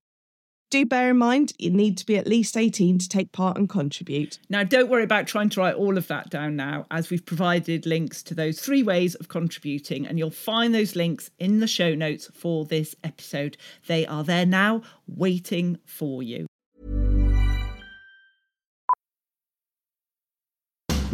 [0.72, 3.70] Do bear in mind you need to be at least 18 to take part and
[3.70, 4.40] contribute.
[4.50, 7.86] Now, don't worry about trying to write all of that down now, as we've provided
[7.86, 11.94] links to those three ways of contributing, and you'll find those links in the show
[11.94, 13.58] notes for this episode.
[13.88, 16.48] They are there now, waiting for you.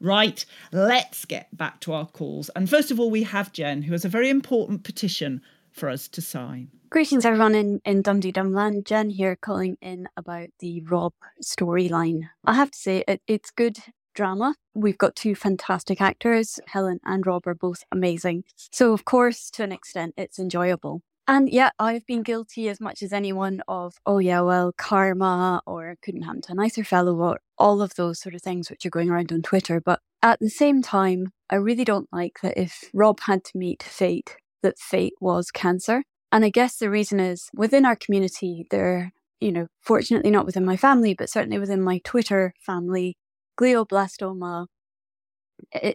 [0.00, 2.48] Right, let's get back to our calls.
[2.56, 6.08] And first of all, we have Jen, who has a very important petition for us
[6.08, 6.70] to sign.
[6.88, 8.84] Greetings, everyone in, in Dundee Dumland.
[8.84, 11.12] Jen here calling in about the Rob
[11.44, 12.30] storyline.
[12.44, 13.78] I have to say, it, it's good
[14.14, 14.56] drama.
[14.74, 16.58] We've got two fantastic actors.
[16.66, 18.44] Helen and Rob are both amazing.
[18.72, 21.02] So, of course, to an extent, it's enjoyable.
[21.30, 25.94] And yeah, I've been guilty as much as anyone of, oh yeah, well, karma or
[26.02, 28.90] couldn't happen to a nicer fellow or all of those sort of things which are
[28.90, 29.80] going around on Twitter.
[29.80, 33.80] But at the same time, I really don't like that if Rob had to meet
[33.80, 36.02] fate, that fate was cancer.
[36.32, 40.64] And I guess the reason is within our community, there, you know, fortunately not within
[40.64, 43.16] my family, but certainly within my Twitter family,
[43.56, 44.66] glioblastoma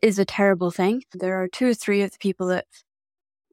[0.02, 1.04] is a terrible thing.
[1.14, 2.68] There are two or three of the people that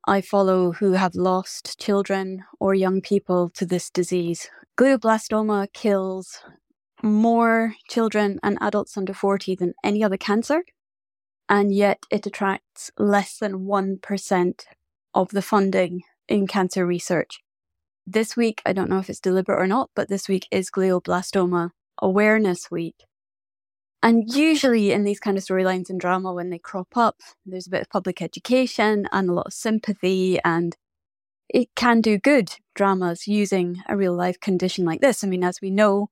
[0.07, 4.49] I follow who have lost children or young people to this disease.
[4.77, 6.43] Glioblastoma kills
[7.03, 10.65] more children and adults under 40 than any other cancer,
[11.49, 14.65] and yet it attracts less than 1%
[15.15, 17.41] of the funding in cancer research.
[18.05, 21.71] This week, I don't know if it's deliberate or not, but this week is glioblastoma
[22.01, 23.05] awareness week.
[24.03, 27.71] And usually in these kind of storylines and drama, when they crop up, there's a
[27.71, 30.77] bit of public education and a lot of sympathy, and
[31.49, 35.23] it can do good dramas using a real life condition like this.
[35.23, 36.11] I mean, as we know,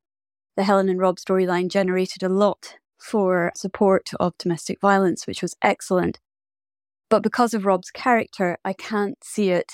[0.56, 5.56] the Helen and Rob storyline generated a lot for support of domestic violence, which was
[5.62, 6.20] excellent.
[7.08, 9.72] But because of Rob's character, I can't see it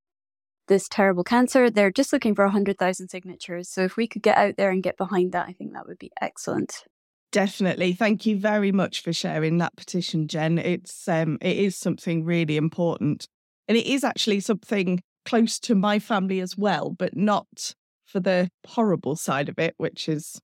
[0.67, 1.71] this terrible cancer.
[1.71, 3.67] They're just looking for 100,000 signatures.
[3.69, 5.97] So if we could get out there and get behind that, I think that would
[5.97, 6.83] be excellent.
[7.31, 7.93] Definitely.
[7.93, 10.57] Thank you very much for sharing that petition, Jen.
[10.57, 13.27] It's um it is something really important.
[13.67, 17.73] And it is actually something close to my family as well, but not
[18.05, 20.39] for the horrible side of it, which is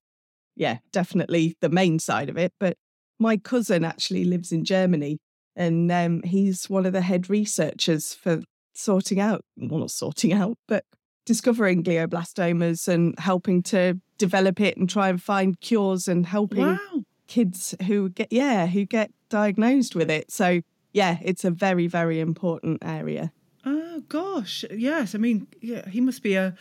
[0.56, 2.54] yeah, definitely the main side of it.
[2.60, 2.78] But
[3.20, 5.20] my cousin actually lives in Germany
[5.56, 8.42] and um, he's one of the head researchers for
[8.76, 10.86] sorting out, well, not sorting out, but
[11.26, 17.04] discovering glioblastomas and helping to develop it and try and find cures and helping Wow.
[17.28, 20.62] kids who get yeah who get diagnosed with it so
[20.94, 23.32] yeah it's a very very important area
[23.66, 25.16] Oh gosh, yes.
[25.16, 26.54] I mean, yeah, he must be a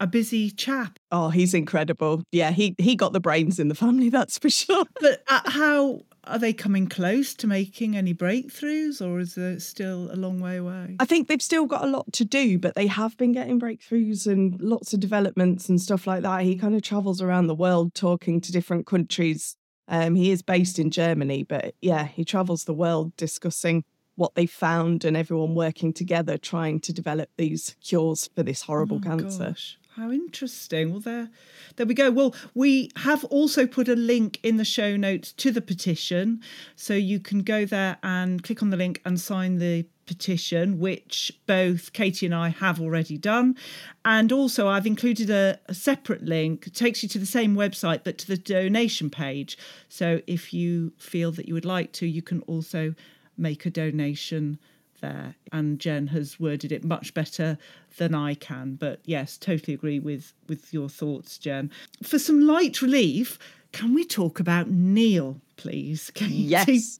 [0.00, 0.98] a busy chap.
[1.10, 4.84] oh he's incredible yeah he he got the brains in the family that's for sure
[5.00, 10.10] But uh, how are they coming close to making any breakthroughs, or is there still
[10.12, 10.96] a long way away?
[11.00, 14.26] I think they've still got a lot to do, but they have been getting breakthroughs
[14.26, 16.42] and lots of developments and stuff like that.
[16.42, 19.56] He kind of travels around the world talking to different countries.
[19.88, 23.84] Um, he is based in Germany, but yeah, he travels the world discussing
[24.16, 28.96] what they found and everyone working together trying to develop these cures for this horrible
[28.98, 29.44] Oh, cancer.
[29.50, 30.92] gosh, how interesting.
[30.92, 31.28] Well, there,
[31.76, 32.10] there we go.
[32.10, 36.40] Well, we have also put a link in the show notes to the petition,
[36.76, 41.32] so you can go there and click on the link and sign the petition, which
[41.46, 43.56] both Katie and I have already done.
[44.04, 46.72] And also, I've included a, a separate link.
[46.72, 49.58] Takes you to the same website, but to the donation page.
[49.88, 52.94] So if you feel that you would like to, you can also
[53.36, 54.58] make a donation
[55.00, 55.34] there.
[55.52, 57.58] And Jen has worded it much better
[57.96, 58.74] than I can.
[58.74, 61.70] But yes, totally agree with with your thoughts, Jen.
[62.02, 63.38] For some light relief,
[63.72, 66.10] can we talk about Neil, please?
[66.14, 66.34] Katie?
[66.34, 66.98] Yes.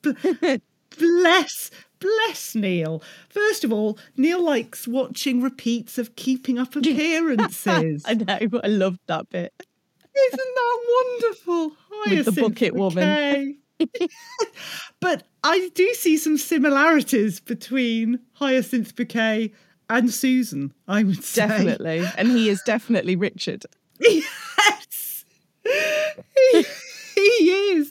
[0.98, 3.02] bless, bless Neil.
[3.28, 8.04] First of all, Neil likes watching repeats of keeping up appearances.
[8.06, 9.52] I know, I loved that bit.
[10.26, 10.78] Isn't that
[11.20, 11.68] wonderful?
[12.06, 13.58] With the Hyacinth bucket woman.
[15.00, 19.52] But I do see some similarities between Hyacinth Bouquet
[19.88, 21.46] and Susan, I would say.
[21.46, 22.04] Definitely.
[22.16, 23.64] And he is definitely Richard.
[24.00, 25.24] Yes.
[27.38, 27.90] he, is.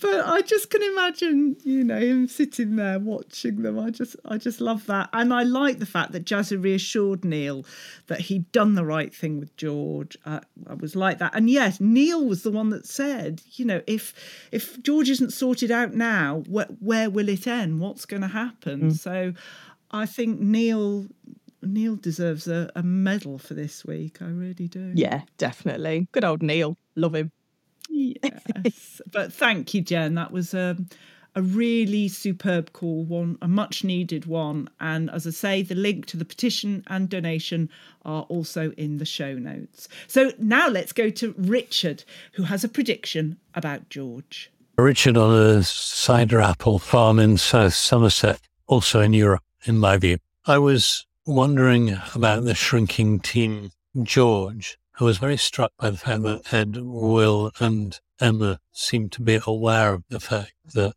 [0.00, 3.78] But I just can imagine, you know, him sitting there watching them.
[3.78, 5.08] I just I just love that.
[5.12, 7.64] And I like the fact that Jazzer reassured Neil
[8.08, 10.16] that he'd done the right thing with George.
[10.24, 11.34] Uh, I was like that.
[11.34, 14.14] And yes, Neil was the one that said, you know, if
[14.52, 17.80] if George isn't sorted out now, where, where will it end?
[17.80, 18.90] What's going to happen?
[18.90, 18.98] Mm.
[18.98, 19.32] So
[19.90, 21.06] I think Neil
[21.62, 24.20] Neil deserves a, a medal for this week.
[24.20, 24.92] I really do.
[24.94, 26.08] Yeah, definitely.
[26.12, 26.76] Good old Neil.
[26.94, 27.32] Love him.
[27.88, 29.00] Yes.
[29.12, 30.14] but thank you, Jen.
[30.14, 30.88] That was um,
[31.36, 34.68] a really superb call, one a much needed one.
[34.80, 37.68] And as I say, the link to the petition and donation
[38.04, 39.88] are also in the show notes.
[40.06, 44.50] So now let's go to Richard, who has a prediction about George.
[44.78, 50.18] Richard on a cider apple farm in South Somerset, also in Europe, in my view.
[50.46, 53.70] I was wondering about the shrinking team,
[54.02, 54.78] George.
[54.98, 59.38] I was very struck by the fact that Ed, Will, and Emma seemed to be
[59.46, 60.94] aware of the fact that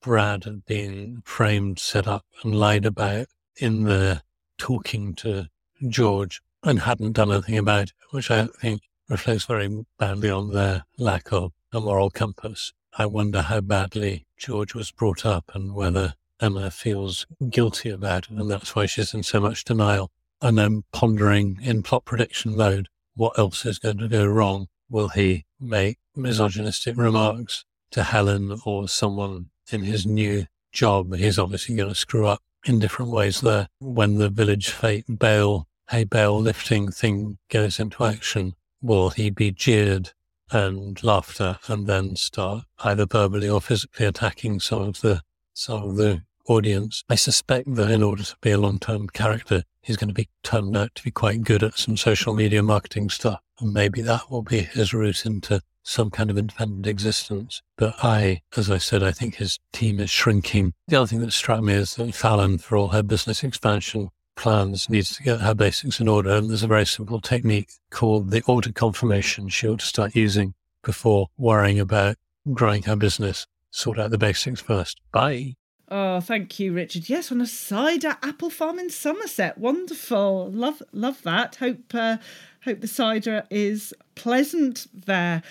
[0.00, 3.26] Brad had been framed, set up, and lied about
[3.56, 4.22] in the
[4.56, 5.48] talking to
[5.88, 10.84] George and hadn't done anything about it, which I think reflects very badly on their
[10.96, 12.72] lack of a moral compass.
[12.96, 18.38] I wonder how badly George was brought up and whether Emma feels guilty about it,
[18.38, 20.12] and that's why she's in so much denial.
[20.40, 22.88] And I'm pondering in plot prediction mode
[23.20, 24.66] what else is going to go wrong.
[24.88, 31.14] Will he make misogynistic remarks to Helen or someone in his new job?
[31.14, 33.68] He's obviously going to screw up in different ways there.
[33.78, 39.50] When the village fete bale, hay bale lifting thing goes into action, will he be
[39.50, 40.12] jeered
[40.50, 45.20] and laughed at and then start either verbally or physically attacking some of the
[45.52, 47.04] some of the audience.
[47.08, 50.28] I suspect that in order to be a long term character, he's going to be
[50.42, 53.40] turned out to be quite good at some social media marketing stuff.
[53.60, 57.62] And maybe that will be his route into some kind of independent existence.
[57.76, 60.74] But I, as I said, I think his team is shrinking.
[60.88, 64.90] The other thing that struck me is that Fallon, for all her business expansion plans,
[64.90, 66.30] needs to get her basics in order.
[66.30, 70.54] And there's a very simple technique called the order confirmation she ought to start using
[70.82, 72.16] before worrying about
[72.52, 73.46] growing her business.
[73.70, 75.00] Sort out the basics first.
[75.12, 75.54] Bye.
[75.90, 77.08] Oh, thank you, Richard.
[77.08, 79.58] Yes, on a cider apple farm in Somerset.
[79.58, 80.50] Wonderful.
[80.52, 81.56] Love love that.
[81.56, 82.18] Hope uh,
[82.64, 85.42] hope the cider is pleasant there.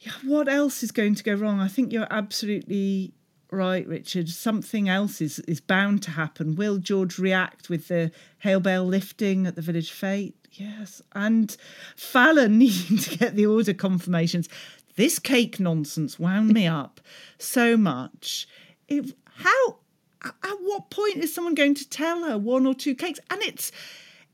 [0.00, 1.60] Yeah, what else is going to go wrong?
[1.60, 3.12] I think you're absolutely
[3.50, 4.30] right, Richard.
[4.30, 6.56] Something else is is bound to happen.
[6.56, 10.34] Will George react with the hail bale lifting at the village fete?
[10.50, 11.54] Yes, and
[11.94, 14.48] Fallon needing to get the order confirmations.
[14.96, 17.02] This cake nonsense wound me up
[17.36, 18.46] so much.
[18.88, 19.78] It, how
[20.22, 23.20] at what point is someone going to tell her one or two cakes?
[23.30, 23.72] And it's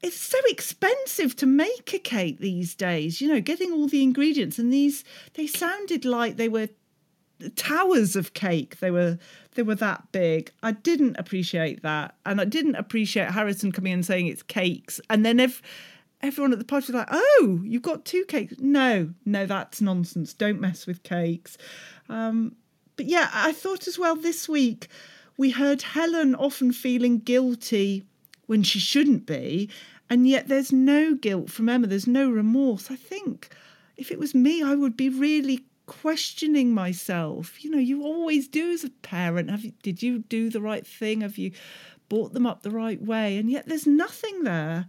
[0.02, 3.20] it's so expensive to make a cake these days.
[3.20, 6.68] You know, getting all the ingredients and these they sounded like they were
[7.56, 8.80] towers of cake.
[8.80, 9.18] They were
[9.54, 10.52] they were that big.
[10.62, 15.24] I didn't appreciate that, and I didn't appreciate Harrison coming in saying it's cakes, and
[15.24, 15.62] then if
[16.22, 20.34] everyone at the party was like, "Oh, you've got two cakes." No, no, that's nonsense.
[20.34, 21.56] Don't mess with cakes.
[22.08, 22.56] Um,
[23.00, 24.86] but yeah, I thought as well this week
[25.38, 28.04] we heard Helen often feeling guilty
[28.44, 29.70] when she shouldn't be,
[30.10, 32.90] and yet there's no guilt from Emma, there's no remorse.
[32.90, 33.48] I think
[33.96, 37.64] if it was me, I would be really questioning myself.
[37.64, 39.50] You know, you always do as a parent.
[39.50, 41.22] Have you, did you do the right thing?
[41.22, 41.52] Have you
[42.10, 43.38] brought them up the right way?
[43.38, 44.88] And yet there's nothing there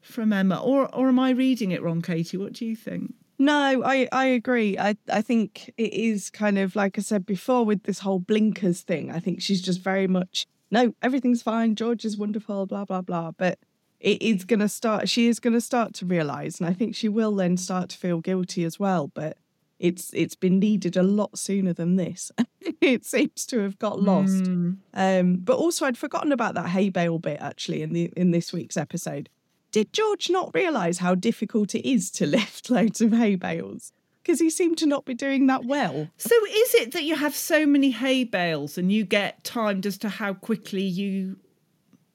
[0.00, 0.60] from Emma.
[0.60, 2.36] Or or am I reading it wrong, Katie?
[2.36, 3.14] What do you think?
[3.38, 4.78] No, I, I agree.
[4.78, 8.82] I, I think it is kind of like I said before with this whole blinkers
[8.82, 9.10] thing.
[9.10, 11.74] I think she's just very much, no, everything's fine.
[11.74, 13.32] George is wonderful, blah, blah, blah.
[13.32, 13.58] But
[14.00, 16.60] it is going to start, she is going to start to realize.
[16.60, 19.10] And I think she will then start to feel guilty as well.
[19.12, 19.36] But
[19.78, 22.30] it's it's been needed a lot sooner than this.
[22.80, 24.44] it seems to have got lost.
[24.44, 24.76] Mm.
[24.94, 28.52] Um, but also I'd forgotten about that hay bale bit actually in the in this
[28.52, 29.28] week's episode
[29.74, 33.92] did George not realise how difficult it is to lift loads of hay bales?
[34.22, 36.08] Because he seemed to not be doing that well.
[36.16, 39.98] So, is it that you have so many hay bales and you get timed as
[39.98, 41.38] to how quickly you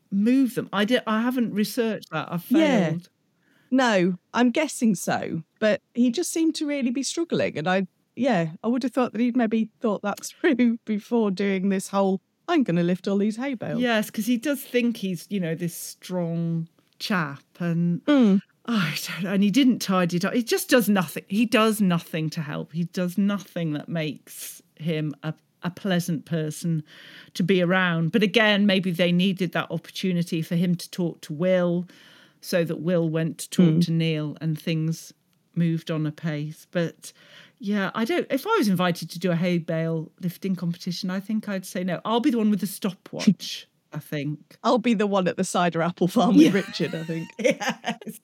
[0.10, 0.70] move them?
[0.72, 1.04] I did.
[1.06, 2.32] I haven't researched that.
[2.32, 2.62] I've failed.
[2.62, 3.08] Yeah.
[3.72, 5.44] No, I'm guessing so.
[5.60, 9.12] But he just seemed to really be struggling, and I, yeah, I would have thought
[9.12, 12.22] that he'd maybe thought that through before doing this whole.
[12.48, 13.82] I'm going to lift all these hay bales.
[13.82, 16.68] Yes, because he does think he's, you know, this strong
[17.00, 18.42] chap and mm.
[18.66, 18.94] oh,
[19.26, 20.34] and he didn't tidy it up.
[20.34, 21.24] He just does nothing.
[21.28, 22.74] He does nothing to help.
[22.74, 25.34] He does nothing that makes him a
[25.64, 26.84] a pleasant person
[27.34, 28.12] to be around.
[28.12, 31.88] But again, maybe they needed that opportunity for him to talk to Will
[32.42, 33.86] so that Will went to talk mm.
[33.86, 35.14] to Neil and things
[35.56, 36.66] moved on a pace.
[36.72, 37.12] But
[37.60, 38.28] yeah, I don't.
[38.30, 41.84] If I was invited to do a hay bale lifting competition, I think I'd say
[41.84, 42.00] no.
[42.06, 43.68] I'll be the one with the stopwatch.
[43.94, 44.58] I think.
[44.64, 46.52] I'll be the one at the cider apple farm with yeah.
[46.52, 47.30] Richard, I think.
[47.40, 48.20] yes,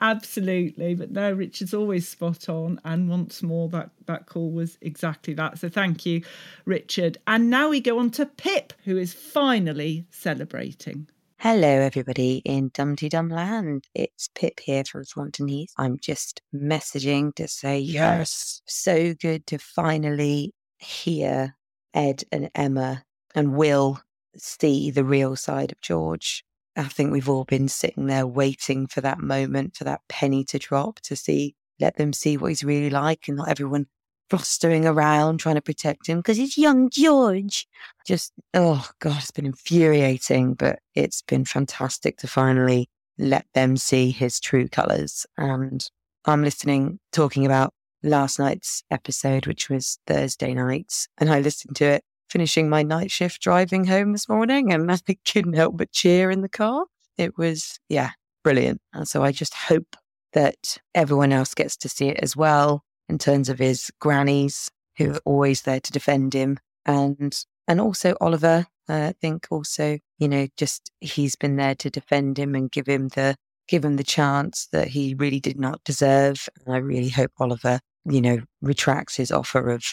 [0.00, 0.94] absolutely.
[0.94, 2.80] But no, Richard's always spot on.
[2.84, 5.58] And once more, that, that call was exactly that.
[5.58, 6.22] So thank you,
[6.64, 7.18] Richard.
[7.26, 11.08] And now we go on to Pip, who is finally celebrating.
[11.40, 13.84] Hello, everybody in Dumteedum Land.
[13.94, 15.72] It's Pip here from Swanton Heath.
[15.78, 21.54] I'm just messaging to say, yes, so good to finally hear
[21.94, 23.04] Ed and Emma
[23.36, 24.00] and Will
[24.40, 26.44] see the real side of George.
[26.76, 30.58] I think we've all been sitting there waiting for that moment, for that penny to
[30.58, 33.86] drop to see, let them see what he's really like and not everyone
[34.30, 37.66] flustering around trying to protect him because he's young George.
[38.06, 44.10] Just, oh God, it's been infuriating, but it's been fantastic to finally let them see
[44.10, 45.26] his true colours.
[45.36, 45.86] And
[46.24, 47.72] I'm listening, talking about
[48.02, 53.10] last night's episode, which was Thursday night, and I listened to it finishing my night
[53.10, 54.98] shift driving home this morning and I
[55.30, 56.84] couldn't help but cheer in the car.
[57.16, 58.12] It was, yeah,
[58.44, 58.80] brilliant.
[58.92, 59.96] And so I just hope
[60.32, 65.12] that everyone else gets to see it as well in terms of his grannies who
[65.12, 70.28] are always there to defend him and and also Oliver uh, I think also you
[70.28, 73.36] know just he's been there to defend him and give him the
[73.68, 77.80] give him the chance that he really did not deserve and I really hope Oliver
[78.04, 79.84] you know retracts his offer of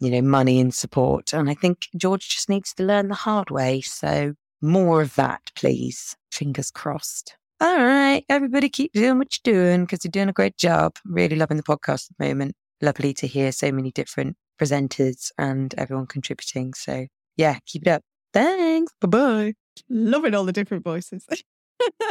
[0.00, 1.32] you know, money and support.
[1.32, 3.80] And I think George just needs to learn the hard way.
[3.80, 6.16] So more of that, please.
[6.30, 7.36] Fingers crossed.
[7.60, 10.96] All right, everybody keep doing what you're doing because you're doing a great job.
[11.04, 12.54] Really loving the podcast at the moment.
[12.80, 16.74] Lovely to hear so many different presenters and everyone contributing.
[16.74, 17.06] So
[17.36, 18.02] yeah, keep it up.
[18.32, 18.92] Thanks.
[19.00, 19.54] Bye bye.
[19.88, 21.26] Loving all the different voices.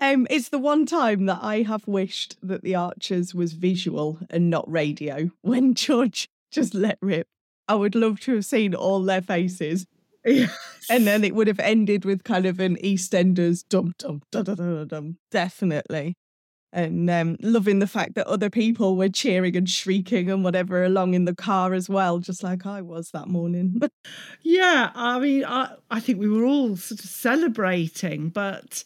[0.00, 4.48] um, it's the one time that I have wished that the Archers was visual and
[4.50, 7.28] not radio when George just let rip.
[7.68, 9.86] I would love to have seen all their faces.
[10.24, 10.56] Yes.
[10.90, 14.56] And then it would have ended with kind of an EastEnders dum dum dum dum
[14.56, 15.18] dum dum.
[15.30, 16.16] Definitely.
[16.72, 21.14] And um, loving the fact that other people were cheering and shrieking and whatever along
[21.14, 23.80] in the car as well, just like I was that morning.
[24.42, 28.82] yeah, I mean, I, I think we were all sort of celebrating, but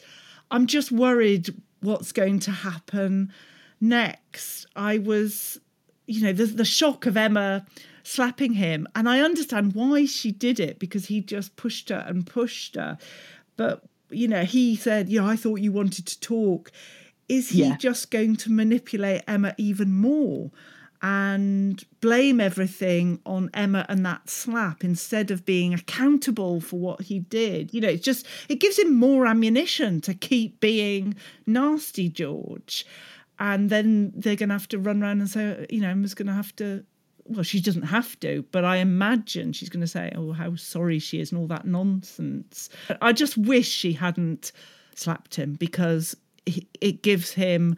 [0.51, 1.49] I'm just worried
[1.81, 3.33] what's going to happen
[3.81, 4.67] next.
[4.75, 5.59] I was,
[6.07, 7.65] you know, the, the shock of Emma
[8.03, 8.87] slapping him.
[8.95, 12.97] And I understand why she did it because he just pushed her and pushed her.
[13.57, 16.71] But, you know, he said, you know, I thought you wanted to talk.
[17.29, 17.77] Is he Yeah.
[17.77, 20.51] just going to manipulate Emma even more
[21.03, 27.19] and blame everything on Emma and that slap instead of being accountable for what he
[27.19, 27.73] did?
[27.73, 32.85] You know, it's just, it gives him more ammunition to keep being nasty, George.
[33.41, 36.27] And then they're going to have to run around and say, you know, Emma's going
[36.27, 36.85] to have to
[37.25, 40.99] well, she doesn't have to, but I imagine she's going to say, oh, how sorry
[40.99, 42.69] she is and all that nonsense.
[43.01, 44.51] I just wish she hadn't
[44.95, 46.15] slapped him because
[46.45, 47.77] it gives him,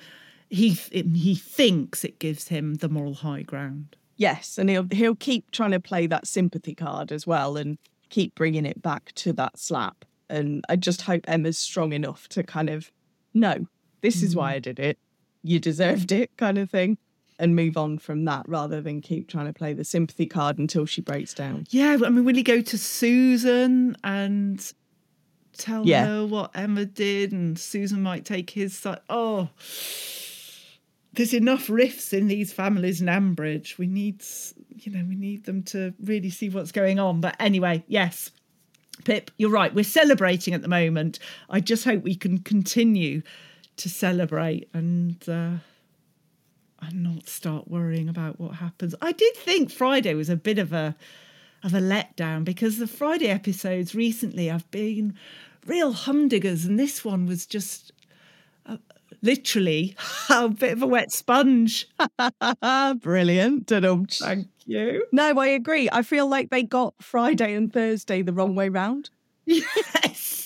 [0.50, 3.96] he, he thinks it gives him the moral high ground.
[4.16, 8.36] Yes, and he'll he'll keep trying to play that sympathy card as well, and keep
[8.36, 10.06] bringing it back to that slap.
[10.30, 12.92] And I just hope Emma's strong enough to kind of,
[13.34, 13.68] no,
[14.02, 14.56] this is why mm.
[14.56, 15.00] I did it.
[15.44, 16.98] You deserved it, kind of thing,
[17.38, 20.86] and move on from that rather than keep trying to play the sympathy card until
[20.86, 21.66] she breaks down.
[21.70, 24.74] Yeah, I mean, will he go to Susan and
[25.58, 26.06] tell Yeah.
[26.06, 29.02] her what Emma did, and Susan might take his side?
[29.10, 29.50] Oh,
[31.14, 33.78] there's enough rifts in these families in Ambridge.
[33.78, 34.24] We need,
[34.70, 37.22] you know, we need them to really see what's going on.
[37.22, 38.32] But anyway, yes,
[39.04, 39.74] Pip, you're right.
[39.76, 41.20] We're celebrating at the moment.
[41.50, 43.22] I just hope we can continue
[43.78, 45.18] to celebrate and.
[45.28, 45.52] Uh,
[46.82, 48.94] and not start worrying about what happens.
[49.02, 50.96] I did think Friday was a bit of a
[51.64, 55.16] of a letdown because the Friday episodes recently I've been
[55.66, 57.94] real humdiggers, and this one was just
[58.66, 58.78] uh,
[59.22, 59.96] literally
[60.30, 61.88] a bit of a wet sponge.
[63.02, 63.68] Brilliant.
[64.20, 65.06] Thank you.
[65.12, 65.90] No, I agree.
[65.92, 69.10] I feel like they got Friday and Thursday the wrong way round.
[69.46, 70.43] Yes.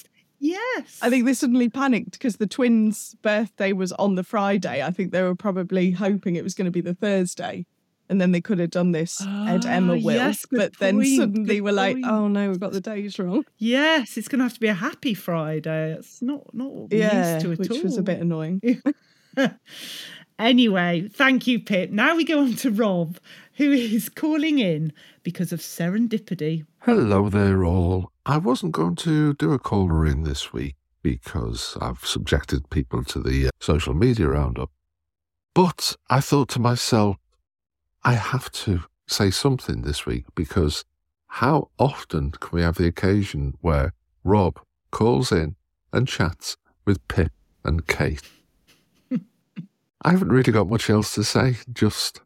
[0.47, 0.99] Yes.
[1.01, 4.83] I think they suddenly panicked because the twins' birthday was on the Friday.
[4.83, 7.65] I think they were probably hoping it was going to be the Thursday.
[8.09, 10.15] And then they could have done this Ed Emma Ah, will.
[10.15, 13.43] yes, but then point, suddenly good we're like, oh no, we've got the days wrong.
[13.57, 15.91] Yes, it's going to have to be a happy Friday.
[15.99, 17.75] It's not not what we're Yeah, used to at which all.
[17.77, 18.61] Which was a bit annoying.
[20.39, 21.89] Anyway, thank you, Pip.
[21.89, 23.17] Now we go on to Rob,
[23.53, 24.93] who is calling in
[25.23, 26.63] because of serendipity.
[26.87, 28.13] Hello there, all.
[28.25, 33.19] I wasn't going to do a caller in this week because I've subjected people to
[33.19, 34.71] the uh, social media roundup.
[35.53, 37.17] But I thought to myself,
[38.05, 40.85] I have to say something this week because
[41.27, 43.91] how often can we have the occasion where
[44.23, 44.57] Rob
[44.89, 45.57] calls in
[45.91, 47.33] and chats with Pip
[47.65, 48.21] and Kate?
[50.03, 52.21] I haven't really got much else to say, just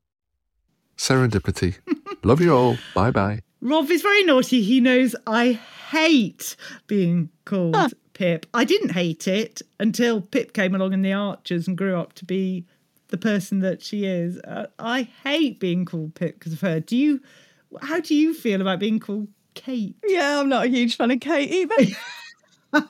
[0.98, 1.80] serendipity.
[2.24, 2.78] Love you all.
[2.94, 3.42] Bye bye.
[3.62, 4.62] Rob is very naughty.
[4.62, 5.60] He knows I
[5.92, 6.56] hate
[6.88, 7.76] being called
[8.14, 8.46] Pip.
[8.54, 12.26] I didn't hate it until Pip came along in the Archers and grew up to
[12.26, 12.66] be
[13.10, 14.38] the person that she is.
[14.40, 16.80] Uh, I hate being called Pip because of her.
[16.80, 17.22] Do you?
[17.82, 19.96] how do you feel about being called Kate?
[20.06, 21.96] Yeah, I'm not a huge fan of Kate either.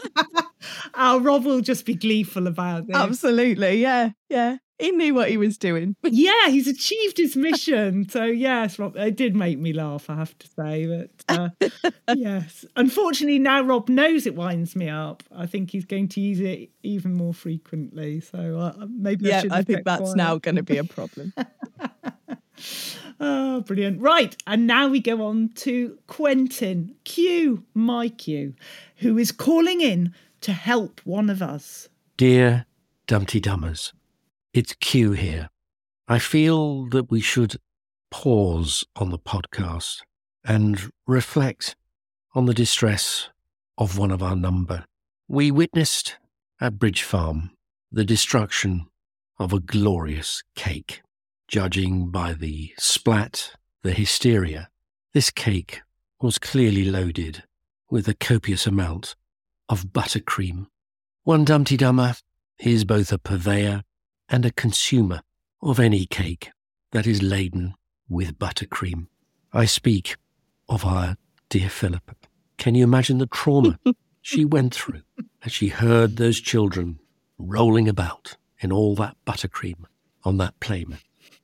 [0.94, 2.96] oh, Rob will just be gleeful about this.
[2.96, 4.58] Absolutely, yeah, yeah.
[4.82, 5.96] He knew what he was doing.
[6.04, 8.10] Yeah, he's achieved his mission.
[8.10, 10.10] So yes, Rob, it did make me laugh.
[10.10, 11.52] I have to say, but
[11.84, 15.24] uh, yes, unfortunately now Rob knows it winds me up.
[15.36, 18.22] I think he's going to use it even more frequently.
[18.22, 21.34] So uh, maybe yeah, I, I think that's now going to be a problem.
[23.20, 24.02] Oh, brilliant.
[24.02, 24.36] Right.
[24.48, 28.56] And now we go on to Quentin, Q, my Q,
[28.98, 31.88] who is calling in to help one of us.
[32.18, 32.66] Dear
[33.08, 33.94] Dumteedummers,
[34.54, 35.50] it's Q here.
[36.08, 37.56] I feel that we should
[38.10, 40.00] pause on the podcast
[40.44, 41.76] and reflect
[42.36, 43.30] on the distress
[43.78, 44.84] of one of our number.
[45.30, 46.18] We witnessed
[46.60, 47.52] at Bridge Farm
[47.92, 48.88] the destruction
[49.40, 51.02] of a glorious cake.
[51.48, 54.70] Judging by the splat, the hysteria,
[55.14, 55.82] this cake
[56.22, 57.44] was clearly loaded
[57.90, 59.16] with a copious amount
[59.70, 60.68] of buttercream.
[61.24, 62.22] One Dumteedummer
[62.60, 63.84] is both a purveyor
[64.32, 65.22] and a consumer
[65.62, 66.52] of any cake
[66.92, 67.76] that is laden
[68.10, 69.08] with buttercream.
[69.54, 70.16] I speak
[70.70, 71.18] of our
[71.50, 72.16] dear Philippa.
[72.58, 73.78] Can you imagine the trauma
[74.22, 75.02] she went through
[75.44, 77.00] as she heard those children
[77.38, 79.84] rolling about in all that buttercream
[80.24, 81.02] on that playmat?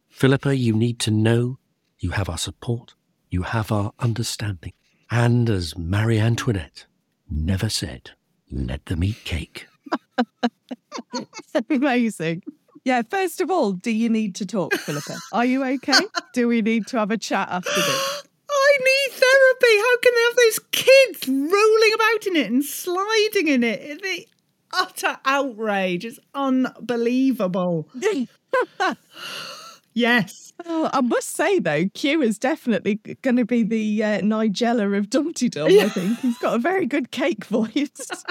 [0.09, 1.59] Philippa, you need to know
[1.99, 2.95] you have our support,
[3.29, 4.73] you have our understanding.
[5.11, 6.85] And as Marie Antoinette
[7.29, 8.11] never said,
[8.49, 9.67] let them eat cake.
[11.69, 12.43] Amazing.
[12.87, 15.17] Yeah, first of all, do you need to talk, Philippa?
[15.33, 15.99] Are you okay?
[16.33, 18.23] Do we need to have a chat after this?
[18.49, 19.77] I need therapy.
[19.77, 24.01] How can they have those kids rolling about in it and sliding in it?
[24.01, 24.25] The
[24.71, 27.89] utter outrage is unbelievable.
[29.93, 30.53] yes.
[30.65, 35.09] Oh, I must say though, Q is definitely going to be the uh, Nigella of
[35.09, 35.77] Dumteedum.
[35.77, 38.07] I think he's got a very good cake voice.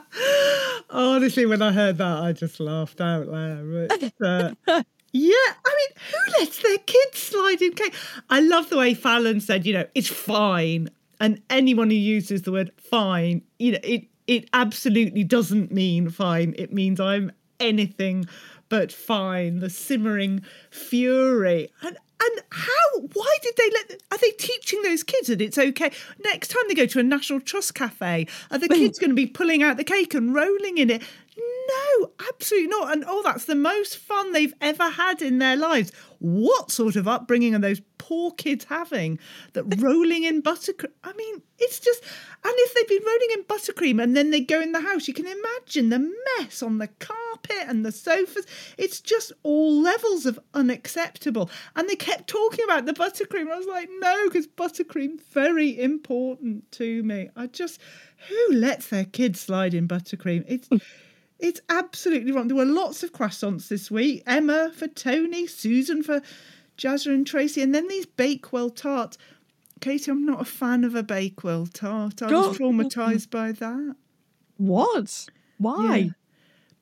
[0.90, 3.88] Honestly, when I heard that, I just laughed out loud.
[3.88, 4.52] But, uh,
[5.12, 5.34] yeah,
[5.64, 7.94] I mean, who lets their kids slide in cake?
[8.30, 10.90] I love the way Fallon said, you know, it's fine.
[11.20, 16.54] And anyone who uses the word fine, you know, it, it absolutely doesn't mean fine.
[16.58, 18.26] It means I'm anything
[18.72, 19.58] but fine.
[19.58, 21.68] The simmering fury.
[21.82, 23.00] And and how?
[23.12, 24.02] Why did they let?
[24.10, 25.90] Are they teaching those kids that it's okay?
[26.24, 29.26] Next time they go to a National Trust cafe, are the kids going to be
[29.26, 31.02] pulling out the cake and rolling in it?
[31.36, 32.92] No, absolutely not.
[32.92, 35.92] And oh, that's the most fun they've ever had in their lives.
[36.18, 39.18] What sort of upbringing are those poor kids having?
[39.52, 40.92] That rolling in buttercream.
[41.04, 42.02] I mean, it's just.
[42.44, 45.14] And if they've been rolling in buttercream and then they go in the house, you
[45.14, 46.88] can imagine the mess on the
[47.42, 48.46] carpet and the sofas.
[48.78, 51.50] It's just all levels of unacceptable.
[51.76, 53.50] And they kept talking about the buttercream.
[53.50, 57.30] I was like, no, because buttercream very important to me.
[57.36, 57.80] I just.
[58.28, 60.44] Who lets their kids slide in buttercream?
[60.46, 60.68] It's.
[61.38, 62.46] It's absolutely wrong.
[62.46, 64.22] There were lots of croissants this week.
[64.28, 66.22] Emma for Tony, Susan for
[66.78, 69.18] Jazzer and Tracy, and then these Bakewell tarts.
[69.80, 72.22] Katie, I'm not a fan of a Bakewell tart.
[72.22, 73.96] I was traumatized by that.
[74.56, 75.26] What?
[75.58, 75.96] Why?
[75.96, 76.10] Yeah.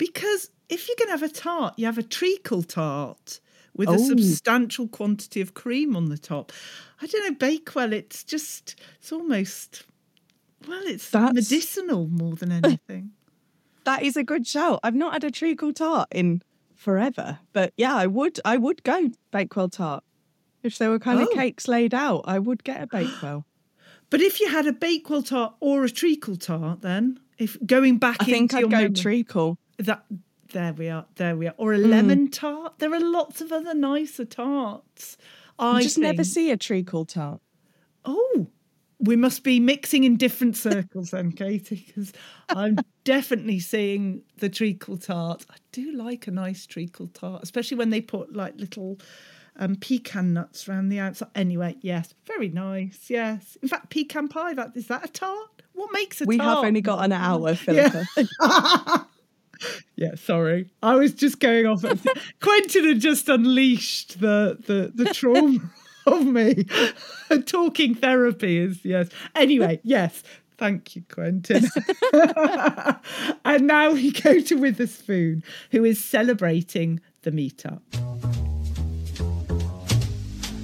[0.01, 3.39] Because if you're going to have a tart, you have a treacle tart
[3.77, 3.95] with Oh.
[3.95, 6.53] a substantial quantity of cream on the top.
[7.03, 9.85] I don't know, Bakewell, it's just, it's almost,
[10.67, 13.11] well, it's That's- medicinal more than anything.
[13.85, 14.81] That is a good shout.
[14.83, 16.41] I've not had a treacle tart in
[16.75, 18.41] forever, but yeah, I would.
[18.45, 20.03] I would go Bakewell tart
[20.63, 21.35] if there were kind of Oh.
[21.35, 22.23] cakes laid out.
[22.25, 23.45] I would get a Bakewell.
[24.11, 28.17] But if you had a Bakewell tart or a treacle tart, then if going back,
[28.21, 29.57] I think I'd go memory- treacle.
[29.81, 30.05] That
[30.53, 31.91] there we are, there we are, or a Mm.
[31.91, 32.79] lemon tart.
[32.79, 35.17] There are lots of other nicer tarts.
[35.59, 37.41] I You just never see a treacle tart.
[38.05, 38.47] Oh,
[38.99, 42.13] we must be mixing in different circles then, Katie, because
[42.51, 45.47] I'm definitely seeing the treacle tart.
[45.51, 48.99] I do like a nice treacle tart, especially when they put like little
[49.57, 51.29] um, pecan nuts around the outside.
[51.35, 53.09] Anyway, yes, very nice.
[53.09, 54.55] Yes, in fact, pecan pie.
[54.55, 55.63] That is that a tart?
[55.73, 56.49] What makes a We tart?
[56.49, 58.07] We have only got an hour, Philippa.
[58.17, 58.25] Yeah,
[60.17, 60.71] sorry.
[60.83, 61.85] I was just going off.
[61.85, 61.99] At,
[62.41, 65.59] Quentin had just unleashed the the the trauma
[66.07, 66.67] of me.
[67.47, 69.09] Talking therapy is yes.
[69.35, 70.23] Anyway, yes.
[70.59, 71.65] Thank you, Quentin.
[73.47, 77.81] and now we go to Witherspoon, who is celebrating the meetup.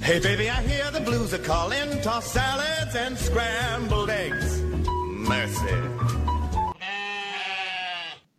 [0.03, 1.99] Hey, baby, I hear the blues are calling.
[2.01, 4.61] Toss salads and scrambled eggs.
[4.61, 6.26] Mercy.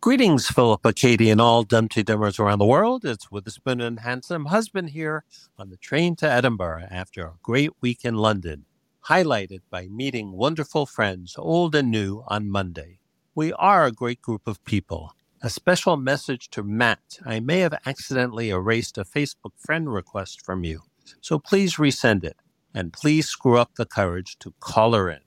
[0.01, 3.03] Greetings, Philippa, Katie, and all Dumteedummers around the world.
[3.03, 5.25] It's Witherspoon and handsome husband here
[5.57, 8.63] on the train to Edinburgh after a great week in London,
[9.07, 12.99] highlighted by meeting wonderful friends, old and new, on Monday.
[13.35, 15.15] We are a great group of people.
[15.41, 17.19] A special message to Matt.
[17.25, 20.83] I may have accidentally erased a Facebook friend request from you,
[21.19, 22.37] so please resend it.
[22.73, 25.19] And please screw up the courage to call her in.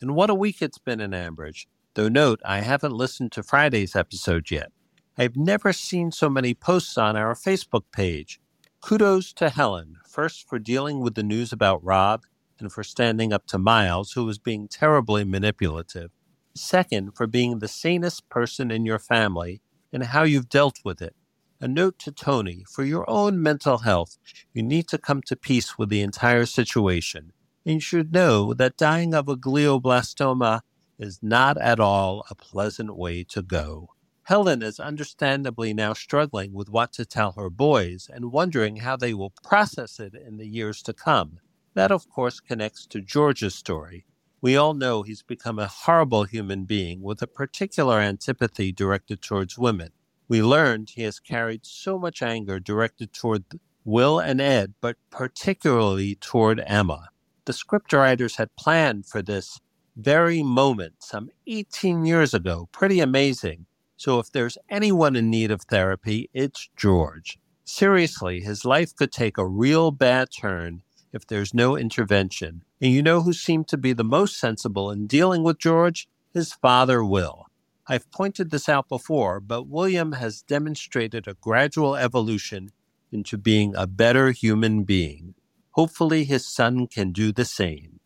[0.00, 1.66] And what a week it's been in Ambridge.
[1.98, 4.70] Though note, I haven't listened to Friday's episode yet.
[5.18, 8.38] I've never seen so many posts on our Facebook page.
[8.80, 12.22] Kudos to Helen, first for dealing with the news about Rob
[12.60, 16.12] and for standing up to Miles, who was being terribly manipulative.
[16.54, 19.60] Second, for being the sanest person in your family
[19.92, 21.16] and how you've dealt with it.
[21.60, 24.18] A note to Tony for your own mental health,
[24.54, 27.32] you need to come to peace with the entire situation.
[27.66, 30.60] And you should know that dying of a glioblastoma
[30.98, 33.90] is not at all a pleasant way to go.
[34.24, 39.14] Helen is understandably now struggling with what to tell her boys and wondering how they
[39.14, 41.38] will process it in the years to come.
[41.74, 44.04] That, of course, connects to George's story.
[44.40, 49.56] We all know he's become a horrible human being with a particular antipathy directed towards
[49.56, 49.92] women.
[50.28, 53.44] We learned he has carried so much anger directed toward
[53.84, 57.08] Will and Ed, but particularly toward Emma.
[57.46, 59.58] The scriptwriters had planned for this
[59.98, 62.68] very moment some 18 years ago.
[62.72, 63.66] Pretty amazing.
[63.96, 67.38] So, if there's anyone in need of therapy, it's George.
[67.64, 70.82] Seriously, his life could take a real bad turn
[71.12, 72.62] if there's no intervention.
[72.80, 76.08] And you know who seemed to be the most sensible in dealing with George?
[76.32, 77.46] His father, Will.
[77.88, 82.70] I've pointed this out before, but William has demonstrated a gradual evolution
[83.10, 85.34] into being a better human being.
[85.72, 87.98] Hopefully, his son can do the same.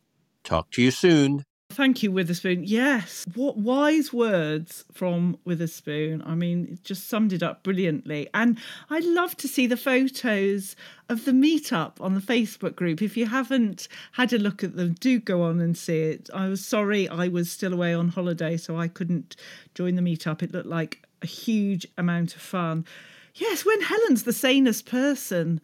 [0.45, 1.45] Talk to you soon.
[1.72, 2.64] Thank you, Witherspoon.
[2.64, 6.22] Yes, what wise words from Witherspoon.
[6.26, 8.28] I mean, it just summed it up brilliantly.
[8.34, 8.58] And
[8.90, 10.76] I love to see the photos
[11.08, 13.00] of the meetup on the Facebook group.
[13.00, 16.28] If you haven't had a look at them, do go on and see it.
[16.34, 19.34] I was sorry I was still away on holiday, so I couldn't
[19.74, 20.42] join the meetup.
[20.42, 22.84] It looked like a huge amount of fun.
[23.34, 25.60] Yes, when Helen's the sanest person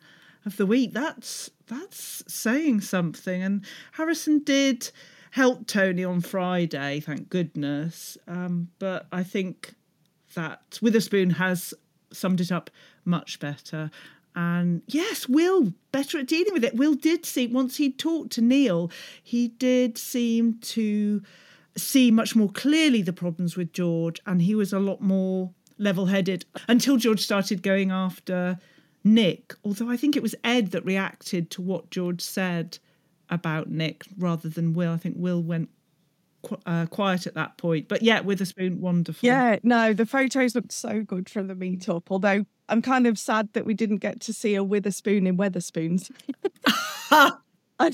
[0.46, 3.42] of the week, that's that's saying something.
[3.42, 4.90] And Harrison did
[5.30, 8.16] helped Tony on Friday, thank goodness.
[8.26, 9.74] Um, but I think
[10.34, 11.74] that Witherspoon has
[12.12, 12.70] summed it up
[13.04, 13.90] much better.
[14.34, 16.76] And yes, Will better at dealing with it.
[16.76, 18.90] Will did seem once he talked to Neil,
[19.22, 21.22] he did seem to
[21.76, 26.44] see much more clearly the problems with George, and he was a lot more level-headed
[26.66, 28.58] until George started going after
[29.04, 29.54] Nick.
[29.64, 32.78] Although I think it was Ed that reacted to what George said
[33.30, 34.92] about Nick rather than Will.
[34.92, 35.68] I think Will went
[36.42, 37.88] qu- uh, quiet at that point.
[37.88, 39.26] But yeah, Witherspoon, wonderful.
[39.26, 42.04] Yeah, no, the photos looked so good from the meetup.
[42.10, 46.10] Although I'm kind of sad that we didn't get to see a Witherspoon in Wetherspoons.
[47.80, 47.92] I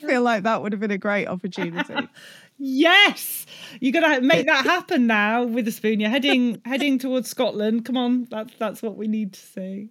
[0.00, 1.94] feel like that would have been a great opportunity.
[2.60, 3.46] Yes,
[3.78, 5.44] you got to make that happen now.
[5.44, 7.84] Witherspoon, you're heading heading towards Scotland.
[7.84, 9.90] Come on, that's that's what we need to see.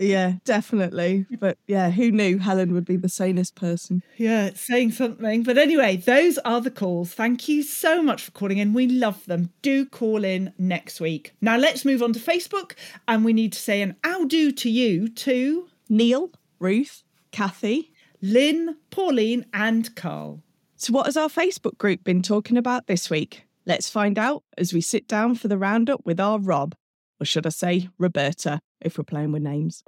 [0.00, 1.26] yeah, definitely.
[1.38, 4.02] But yeah, who knew Helen would be the sanest person?
[4.16, 5.42] Yeah, it's saying something.
[5.42, 7.12] But anyway, those are the calls.
[7.12, 8.72] Thank you so much for calling in.
[8.72, 9.50] We love them.
[9.60, 11.34] Do call in next week.
[11.42, 12.72] Now let's move on to Facebook,
[13.06, 17.92] and we need to say an how do to you to Neil, Ruth, Kathy,
[18.24, 20.44] Lynn, Pauline, and Carl.
[20.76, 23.42] So, what has our Facebook group been talking about this week?
[23.66, 26.76] Let's find out as we sit down for the roundup with our Rob,
[27.20, 29.82] or should I say Roberta, if we're playing with names.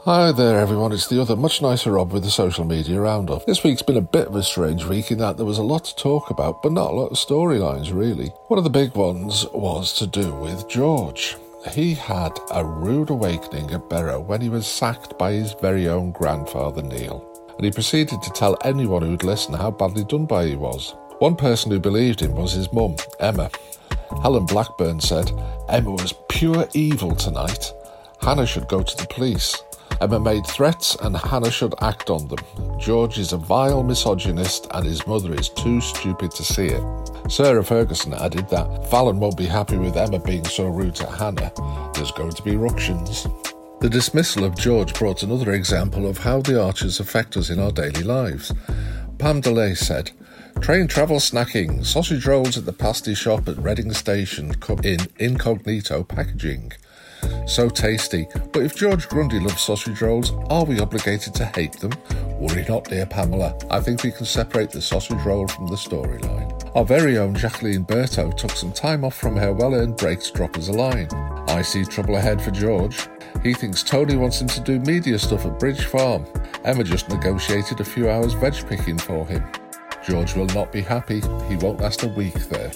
[0.00, 0.90] Hi there, everyone.
[0.90, 3.46] It's the other, much nicer Rob with the social media roundup.
[3.46, 5.84] This week's been a bit of a strange week in that there was a lot
[5.84, 8.28] to talk about, but not a lot of storylines, really.
[8.48, 11.36] One of the big ones was to do with George.
[11.72, 16.12] He had a rude awakening at Berrow when he was sacked by his very own
[16.12, 17.28] grandfather, Neil
[17.58, 20.94] and he proceeded to tell anyone who would listen how badly done by he was.
[21.18, 23.50] One person who believed him was his mum, Emma.
[24.22, 25.32] Helen Blackburn said,
[25.68, 27.72] Emma was pure evil tonight.
[28.22, 29.60] Hannah should go to the police.
[30.00, 32.38] Emma made threats and Hannah should act on them.
[32.78, 37.30] George is a vile misogynist and his mother is too stupid to see it.
[37.30, 41.52] Sarah Ferguson added that Fallon won't be happy with Emma being so rude to Hannah.
[41.94, 43.26] There's going to be ructions.
[43.80, 47.72] The dismissal of George brought another example of how the archers affect us in our
[47.72, 48.52] daily lives.
[49.18, 50.12] Pam DeLay said,
[50.60, 56.02] Train travel snacking, sausage rolls at the pasty shop at Reading Station come in incognito
[56.02, 56.72] packaging.
[57.46, 61.92] So tasty, but if George Grundy loves sausage rolls, are we obligated to hate them?
[62.38, 63.56] Worry not, dear Pamela.
[63.70, 66.54] I think we can separate the sausage roll from the storyline.
[66.76, 70.32] Our very own Jacqueline Berto took some time off from her well earned break to
[70.32, 71.08] drop us a line.
[71.48, 73.08] I see trouble ahead for George.
[73.42, 76.26] He thinks Tony wants him to do media stuff at Bridge Farm.
[76.64, 79.44] Emma just negotiated a few hours veg picking for him.
[80.06, 81.20] George will not be happy.
[81.48, 82.70] He won't last a week there.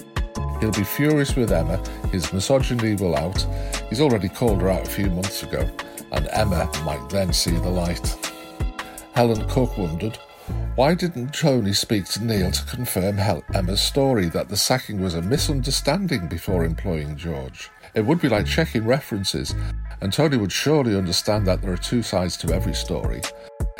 [0.59, 1.77] He'll be furious with Emma.
[2.11, 3.45] His misogyny will out.
[3.89, 5.69] He's already called her out a few months ago,
[6.11, 8.33] and Emma might then see the light.
[9.13, 10.17] Helen Cook wondered
[10.75, 15.13] why didn't Tony speak to Neil to confirm Hel- Emma's story that the sacking was
[15.13, 17.69] a misunderstanding before employing George?
[17.93, 19.53] It would be like checking references,
[20.01, 23.21] and Tony would surely understand that there are two sides to every story.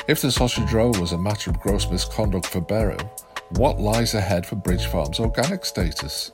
[0.07, 3.09] If the sausage roll was a matter of gross misconduct for Berrow,
[3.57, 6.31] what lies ahead for Bridge Farm's organic status?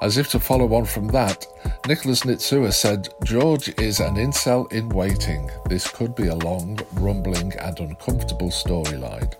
[0.00, 1.44] As if to follow on from that,
[1.88, 5.50] Nicholas Nitsua said George is an incel in waiting.
[5.68, 9.32] This could be a long, rumbling, and uncomfortable storyline.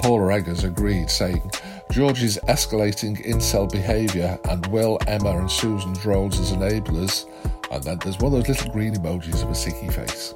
[0.00, 1.50] Paula Eggers agreed, saying
[1.90, 7.26] George's escalating incel behaviour and Will, Emma, and Susan's roles as enablers,
[7.72, 10.32] and then there's one of those little green emojis of a sicky face.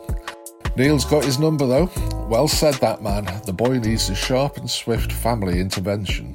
[0.77, 1.91] Neil's got his number though.
[2.29, 3.27] Well said, that man.
[3.45, 6.35] The boy needs a sharp and swift family intervention.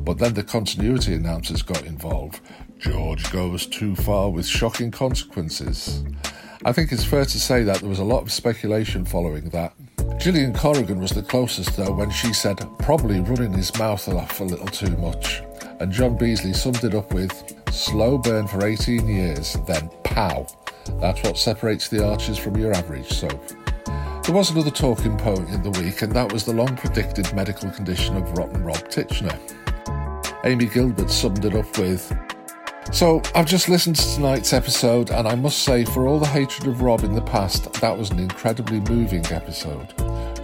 [0.00, 2.40] But then the continuity announcers got involved.
[2.78, 6.02] George goes too far with shocking consequences.
[6.64, 9.74] I think it's fair to say that there was a lot of speculation following that.
[10.18, 14.44] Gillian Corrigan was the closest, though, when she said, probably running his mouth off a
[14.44, 15.42] little too much.
[15.80, 20.46] And John Beasley summed it up with, slow burn for 18 years, then pow.
[21.00, 23.42] That's what separates the Archers from your average soap.
[24.24, 27.70] There was another talking point in the week, and that was the long predicted medical
[27.70, 29.36] condition of Rotten Rob Titchener.
[30.44, 32.12] Amy Gilbert summed it up with
[32.90, 36.66] So, I've just listened to tonight's episode, and I must say, for all the hatred
[36.66, 39.94] of Rob in the past, that was an incredibly moving episode.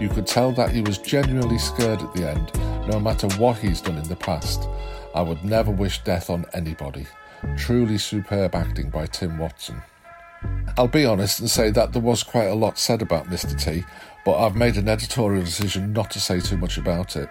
[0.00, 2.52] You could tell that he was genuinely scared at the end,
[2.88, 4.68] no matter what he's done in the past.
[5.16, 7.06] I would never wish death on anybody.
[7.56, 9.82] Truly superb acting by Tim Watson.
[10.76, 13.60] I'll be honest and say that there was quite a lot said about Mr.
[13.60, 13.84] T,
[14.24, 17.28] but I've made an editorial decision not to say too much about it.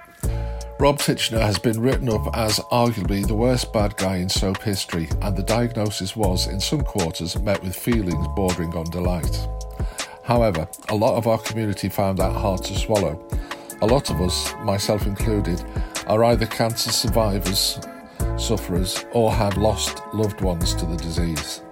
[0.79, 5.09] Rob Titchener has been written up as arguably the worst bad guy in soap history,
[5.21, 9.47] and the diagnosis was, in some quarters, met with feelings bordering on delight.
[10.21, 13.19] However, a lot of our community found that hard to swallow.
[13.81, 15.63] A lot of us, myself included,
[16.05, 17.79] are either cancer survivors,
[18.37, 21.63] sufferers, or have lost loved ones to the disease.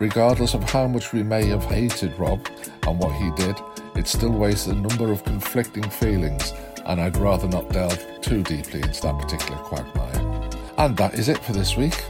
[0.00, 2.44] Regardless of how much we may have hated Rob
[2.88, 3.56] and what he did,
[3.94, 6.52] it still weighs a number of conflicting feelings,
[6.88, 10.50] and I'd rather not delve too deeply into that particular quagmire.
[10.78, 12.02] And that is it for this week.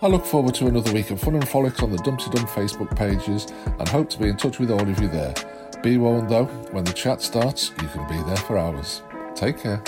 [0.00, 3.46] I look forward to another week of fun and frolics on the Dumteedum Facebook pages
[3.78, 5.34] and hope to be in touch with all of you there.
[5.82, 9.02] Be warned though, when the chat starts, you can be there for hours.
[9.34, 9.82] Take care.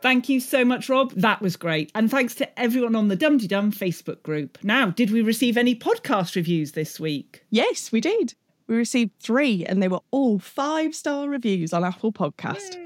[0.00, 1.12] Thank you so much, Rob.
[1.12, 1.90] That was great.
[1.94, 4.58] And thanks to everyone on the Dum Dum Facebook group.
[4.62, 7.42] Now, did we receive any podcast reviews this week?
[7.48, 8.34] Yes, we did.
[8.66, 12.80] We received three, and they were all five star reviews on Apple Podcast.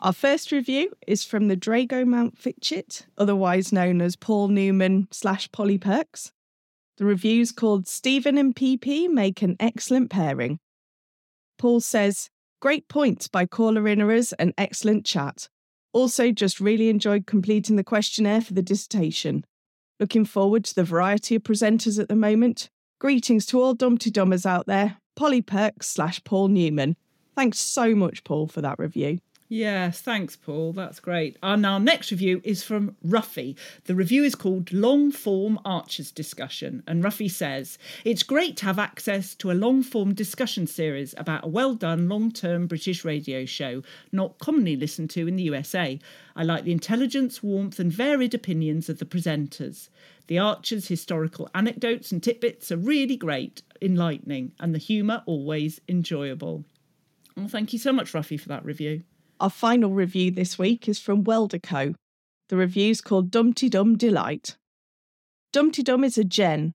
[0.00, 5.50] Our first review is from the Drago Mount Fitchit, otherwise known as Paul Newman slash
[5.50, 6.32] Polly Perks.
[6.98, 10.58] The review's called Stephen and PP make an excellent pairing.
[11.58, 12.28] Paul says,
[12.60, 15.48] Great points by caller inners and excellent chat.
[15.92, 19.44] Also, just really enjoyed completing the questionnaire for the dissertation.
[20.00, 22.68] Looking forward to the variety of presenters at the moment.
[23.00, 24.96] Greetings to all Dumteedummers out there.
[25.14, 26.96] Polly Perks slash Paul Newman.
[27.36, 29.20] Thanks so much, Paul, for that review.
[29.50, 30.74] Yes, thanks, Paul.
[30.74, 31.38] That's great.
[31.42, 33.56] And our next review is from Ruffy.
[33.84, 36.82] The review is called Long Form Archers Discussion.
[36.86, 41.46] And Ruffy says, It's great to have access to a long form discussion series about
[41.46, 43.82] a well done long term British radio show,
[44.12, 45.98] not commonly listened to in the USA.
[46.36, 49.88] I like the intelligence, warmth, and varied opinions of the presenters.
[50.26, 56.66] The Archers' historical anecdotes and tidbits are really great, enlightening, and the humour always enjoyable.
[57.34, 59.04] Well, thank you so much, Ruffy, for that review.
[59.40, 61.94] Our final review this week is from Welderco.
[62.48, 64.56] The review's called Dumteedum Delight.
[65.54, 66.72] Dumteedum is a gen,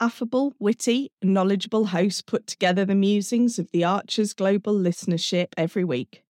[0.00, 6.22] affable, witty, knowledgeable host put together the musings of the Archer's global listenership every week.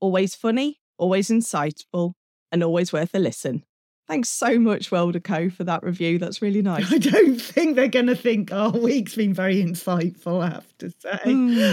[0.00, 2.12] Always funny, always insightful,
[2.50, 3.64] and always worth a listen.
[4.06, 6.18] Thanks so much, Welderco, for that review.
[6.18, 6.90] That's really nice.
[6.92, 10.90] I don't think they're going to think our week's been very insightful, I have to
[10.90, 11.18] say.
[11.24, 11.72] Mm,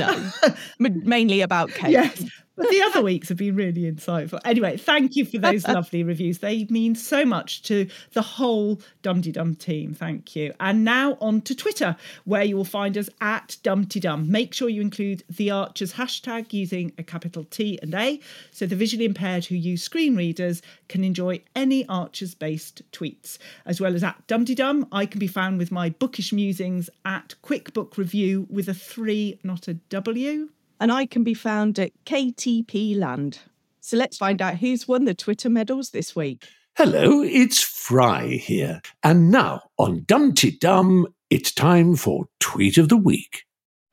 [0.79, 1.91] no, mainly about cake.
[1.91, 2.23] Yes,
[2.61, 4.39] but the other weeks have been really insightful.
[4.45, 6.37] Anyway, thank you for those lovely reviews.
[6.37, 9.95] They mean so much to the whole Dumteedum team.
[9.95, 10.53] Thank you.
[10.59, 11.95] And now on to Twitter,
[12.25, 14.27] where you will find us at Dumteedum.
[14.27, 18.19] Make sure you include the Archers hashtag using a capital T and A,
[18.51, 23.39] so the visually impaired who use screen readers can enjoy any Archers based tweets.
[23.65, 27.73] As well as at Dumteedum, I can be found with my bookish musings at Quick
[27.73, 30.49] Book Review with a three, not a W
[30.81, 33.37] and I can be found at KTP Land.
[33.81, 36.47] So let's find out who's won the Twitter medals this week.
[36.75, 38.81] Hello, it's Fry here.
[39.03, 43.43] And now on Dumteedum, it's time for Tweet of the Week.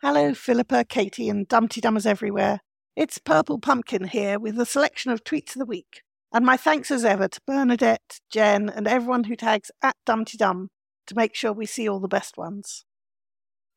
[0.00, 2.60] Hello, Philippa, Katie, and Dumteedummers everywhere.
[2.96, 6.00] It's Purple Pumpkin here with a selection of tweets of the week.
[6.32, 10.68] And my thanks as ever to Bernadette, Jen, and everyone who tags at Dumteedum
[11.06, 12.86] to make sure we see all the best ones.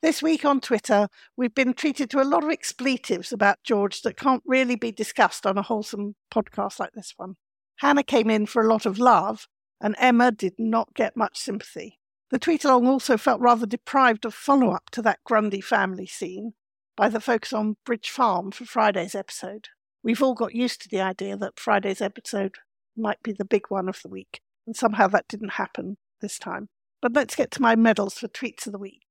[0.01, 4.17] This week on Twitter, we've been treated to a lot of expletives about George that
[4.17, 7.35] can't really be discussed on a wholesome podcast like this one.
[7.77, 9.47] Hannah came in for a lot of love,
[9.79, 11.99] and Emma did not get much sympathy.
[12.31, 16.53] The tweet along also felt rather deprived of follow up to that Grundy family scene
[16.97, 19.67] by the focus on Bridge Farm for Friday's episode.
[20.01, 22.55] We've all got used to the idea that Friday's episode
[22.97, 26.69] might be the big one of the week, and somehow that didn't happen this time.
[27.03, 29.01] But let's get to my medals for tweets of the week.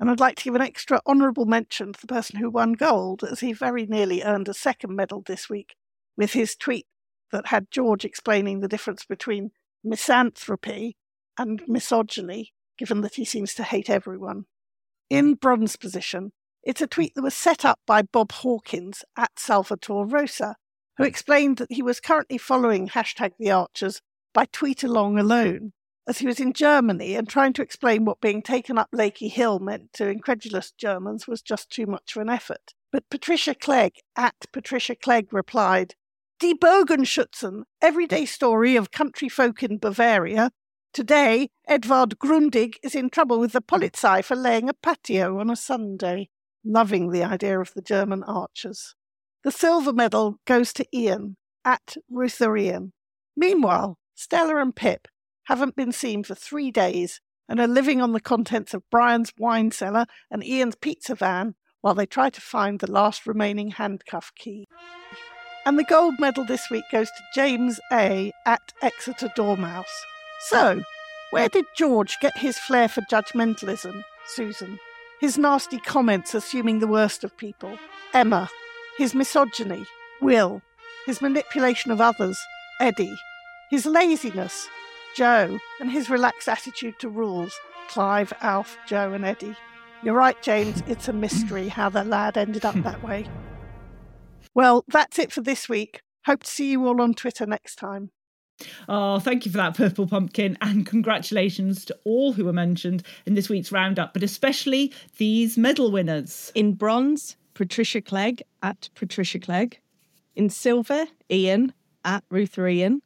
[0.00, 3.22] And I'd like to give an extra honourable mention to the person who won gold,
[3.22, 5.76] as he very nearly earned a second medal this week
[6.16, 6.86] with his tweet
[7.30, 9.50] that had George explaining the difference between
[9.82, 10.96] misanthropy
[11.38, 14.44] and misogyny, given that he seems to hate everyone.
[15.10, 16.32] In bronze position,
[16.62, 20.56] it's a tweet that was set up by Bob Hawkins at Salvatore Rosa,
[20.96, 24.00] who explained that he was currently following hashtag the Archers
[24.32, 25.72] by tweet along alone
[26.06, 29.58] as he was in Germany and trying to explain what being taken up Lakey Hill
[29.58, 32.74] meant to incredulous Germans was just too much of an effort.
[32.92, 35.94] But Patricia Clegg, at Patricia Clegg, replied,
[36.40, 40.50] Die Bogenschützen, everyday story of country folk in Bavaria.
[40.92, 45.56] Today, Edvard Grundig is in trouble with the Polizei for laying a patio on a
[45.56, 46.28] Sunday.
[46.64, 48.94] Loving the idea of the German archers.
[49.42, 52.92] The silver medal goes to Ian, at Ruther Ian.
[53.36, 55.08] Meanwhile, Stella and Pip,
[55.44, 59.70] haven't been seen for three days and are living on the contents of Brian's wine
[59.70, 64.66] cellar and Ian's pizza van while they try to find the last remaining handcuff key.
[65.66, 68.32] And the gold medal this week goes to James A.
[68.46, 70.04] at Exeter Dormouse.
[70.48, 70.82] So,
[71.30, 74.78] where did George get his flair for judgmentalism, Susan?
[75.20, 77.78] His nasty comments assuming the worst of people,
[78.12, 78.48] Emma.
[78.98, 79.84] His misogyny,
[80.20, 80.62] Will.
[81.06, 82.38] His manipulation of others,
[82.80, 83.16] Eddie.
[83.70, 84.68] His laziness,
[85.14, 87.58] Joe, and his relaxed attitude to rules,
[87.88, 89.56] Clive, Alf, Joe, and Eddie.
[90.02, 93.26] You're right, James, it's a mystery how the lad ended up that way.
[94.56, 96.00] Well, that's it for this week.
[96.26, 98.10] Hope to see you all on Twitter next time.
[98.88, 103.34] Oh, thank you for that, Purple Pumpkin, and congratulations to all who were mentioned in
[103.34, 106.52] this week's roundup, but especially these medal winners.
[106.54, 109.80] In bronze, Patricia Clegg at Patricia Clegg.
[110.36, 111.72] In silver, Ian
[112.04, 113.02] at Ruther Ian.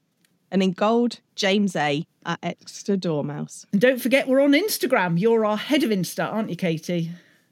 [0.50, 3.66] And in gold, James A at Exeter Dormouse.
[3.72, 5.18] And don't forget, we're on Instagram.
[5.20, 7.10] You're our head of Insta, aren't you, Katie?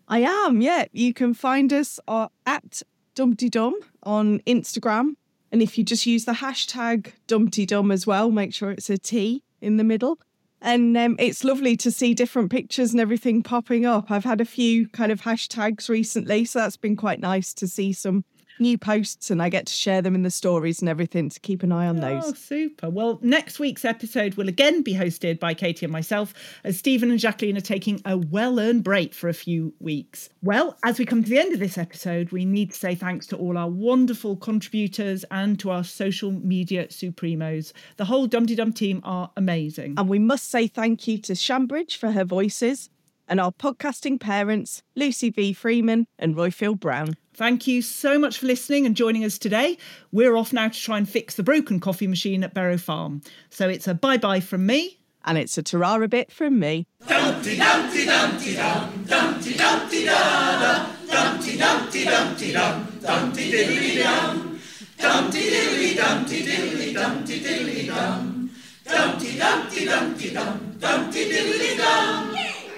[0.09, 0.87] I am, yeah.
[0.93, 2.83] You can find us uh, at
[3.15, 3.73] Dumteedum
[4.03, 5.17] on Instagram.
[5.51, 9.43] And if you just use the hashtag Dumteedum as well, make sure it's a T
[9.61, 10.19] in the middle.
[10.61, 14.11] And um, it's lovely to see different pictures and everything popping up.
[14.11, 17.93] I've had a few kind of hashtags recently, so that's been quite nice to see
[17.93, 18.25] some
[18.59, 21.63] new posts and I get to share them in the stories and everything to keep
[21.63, 22.23] an eye on those.
[22.27, 22.91] Oh, super.
[22.91, 26.35] Well, next week's episode will again be hosted by Katie and myself
[26.65, 30.29] as Stephen and Jacqueline are taking a well earned break for a few weeks.
[30.43, 33.27] Well, as we come to the end of this episode, we need to say thanks
[33.29, 37.73] to all our wonderful contributors and to our social media supremos.
[37.97, 39.95] The whole Dumteedum team are amazing.
[39.97, 42.91] And we must say thank you to Shambridge for her voices
[43.29, 45.53] and our podcasting parents, Lucy V.
[45.53, 47.17] Freeman and Roifield Brown.
[47.35, 49.77] Thank you so much for listening and joining us today.
[50.11, 53.21] We're off now to try and fix the broken coffee machine at Berrow Farm.
[53.51, 54.99] So it's a bye bye from me.
[55.29, 56.87] And it's a tarara bit from me.
[57.07, 64.61] Dumpty Dumpty Dumpty Dum, Dumpty Dumpty Da da, Dumpty Dumpty Dumpty Dum, Dumpty Diddly Dum,
[64.99, 68.51] Dumpty Diddly Dumpty Diddly Dumpty Diddly Dum,
[68.85, 72.26] Dumpty Dumpty Dumpty Dum, Dumpty Diddly Dum.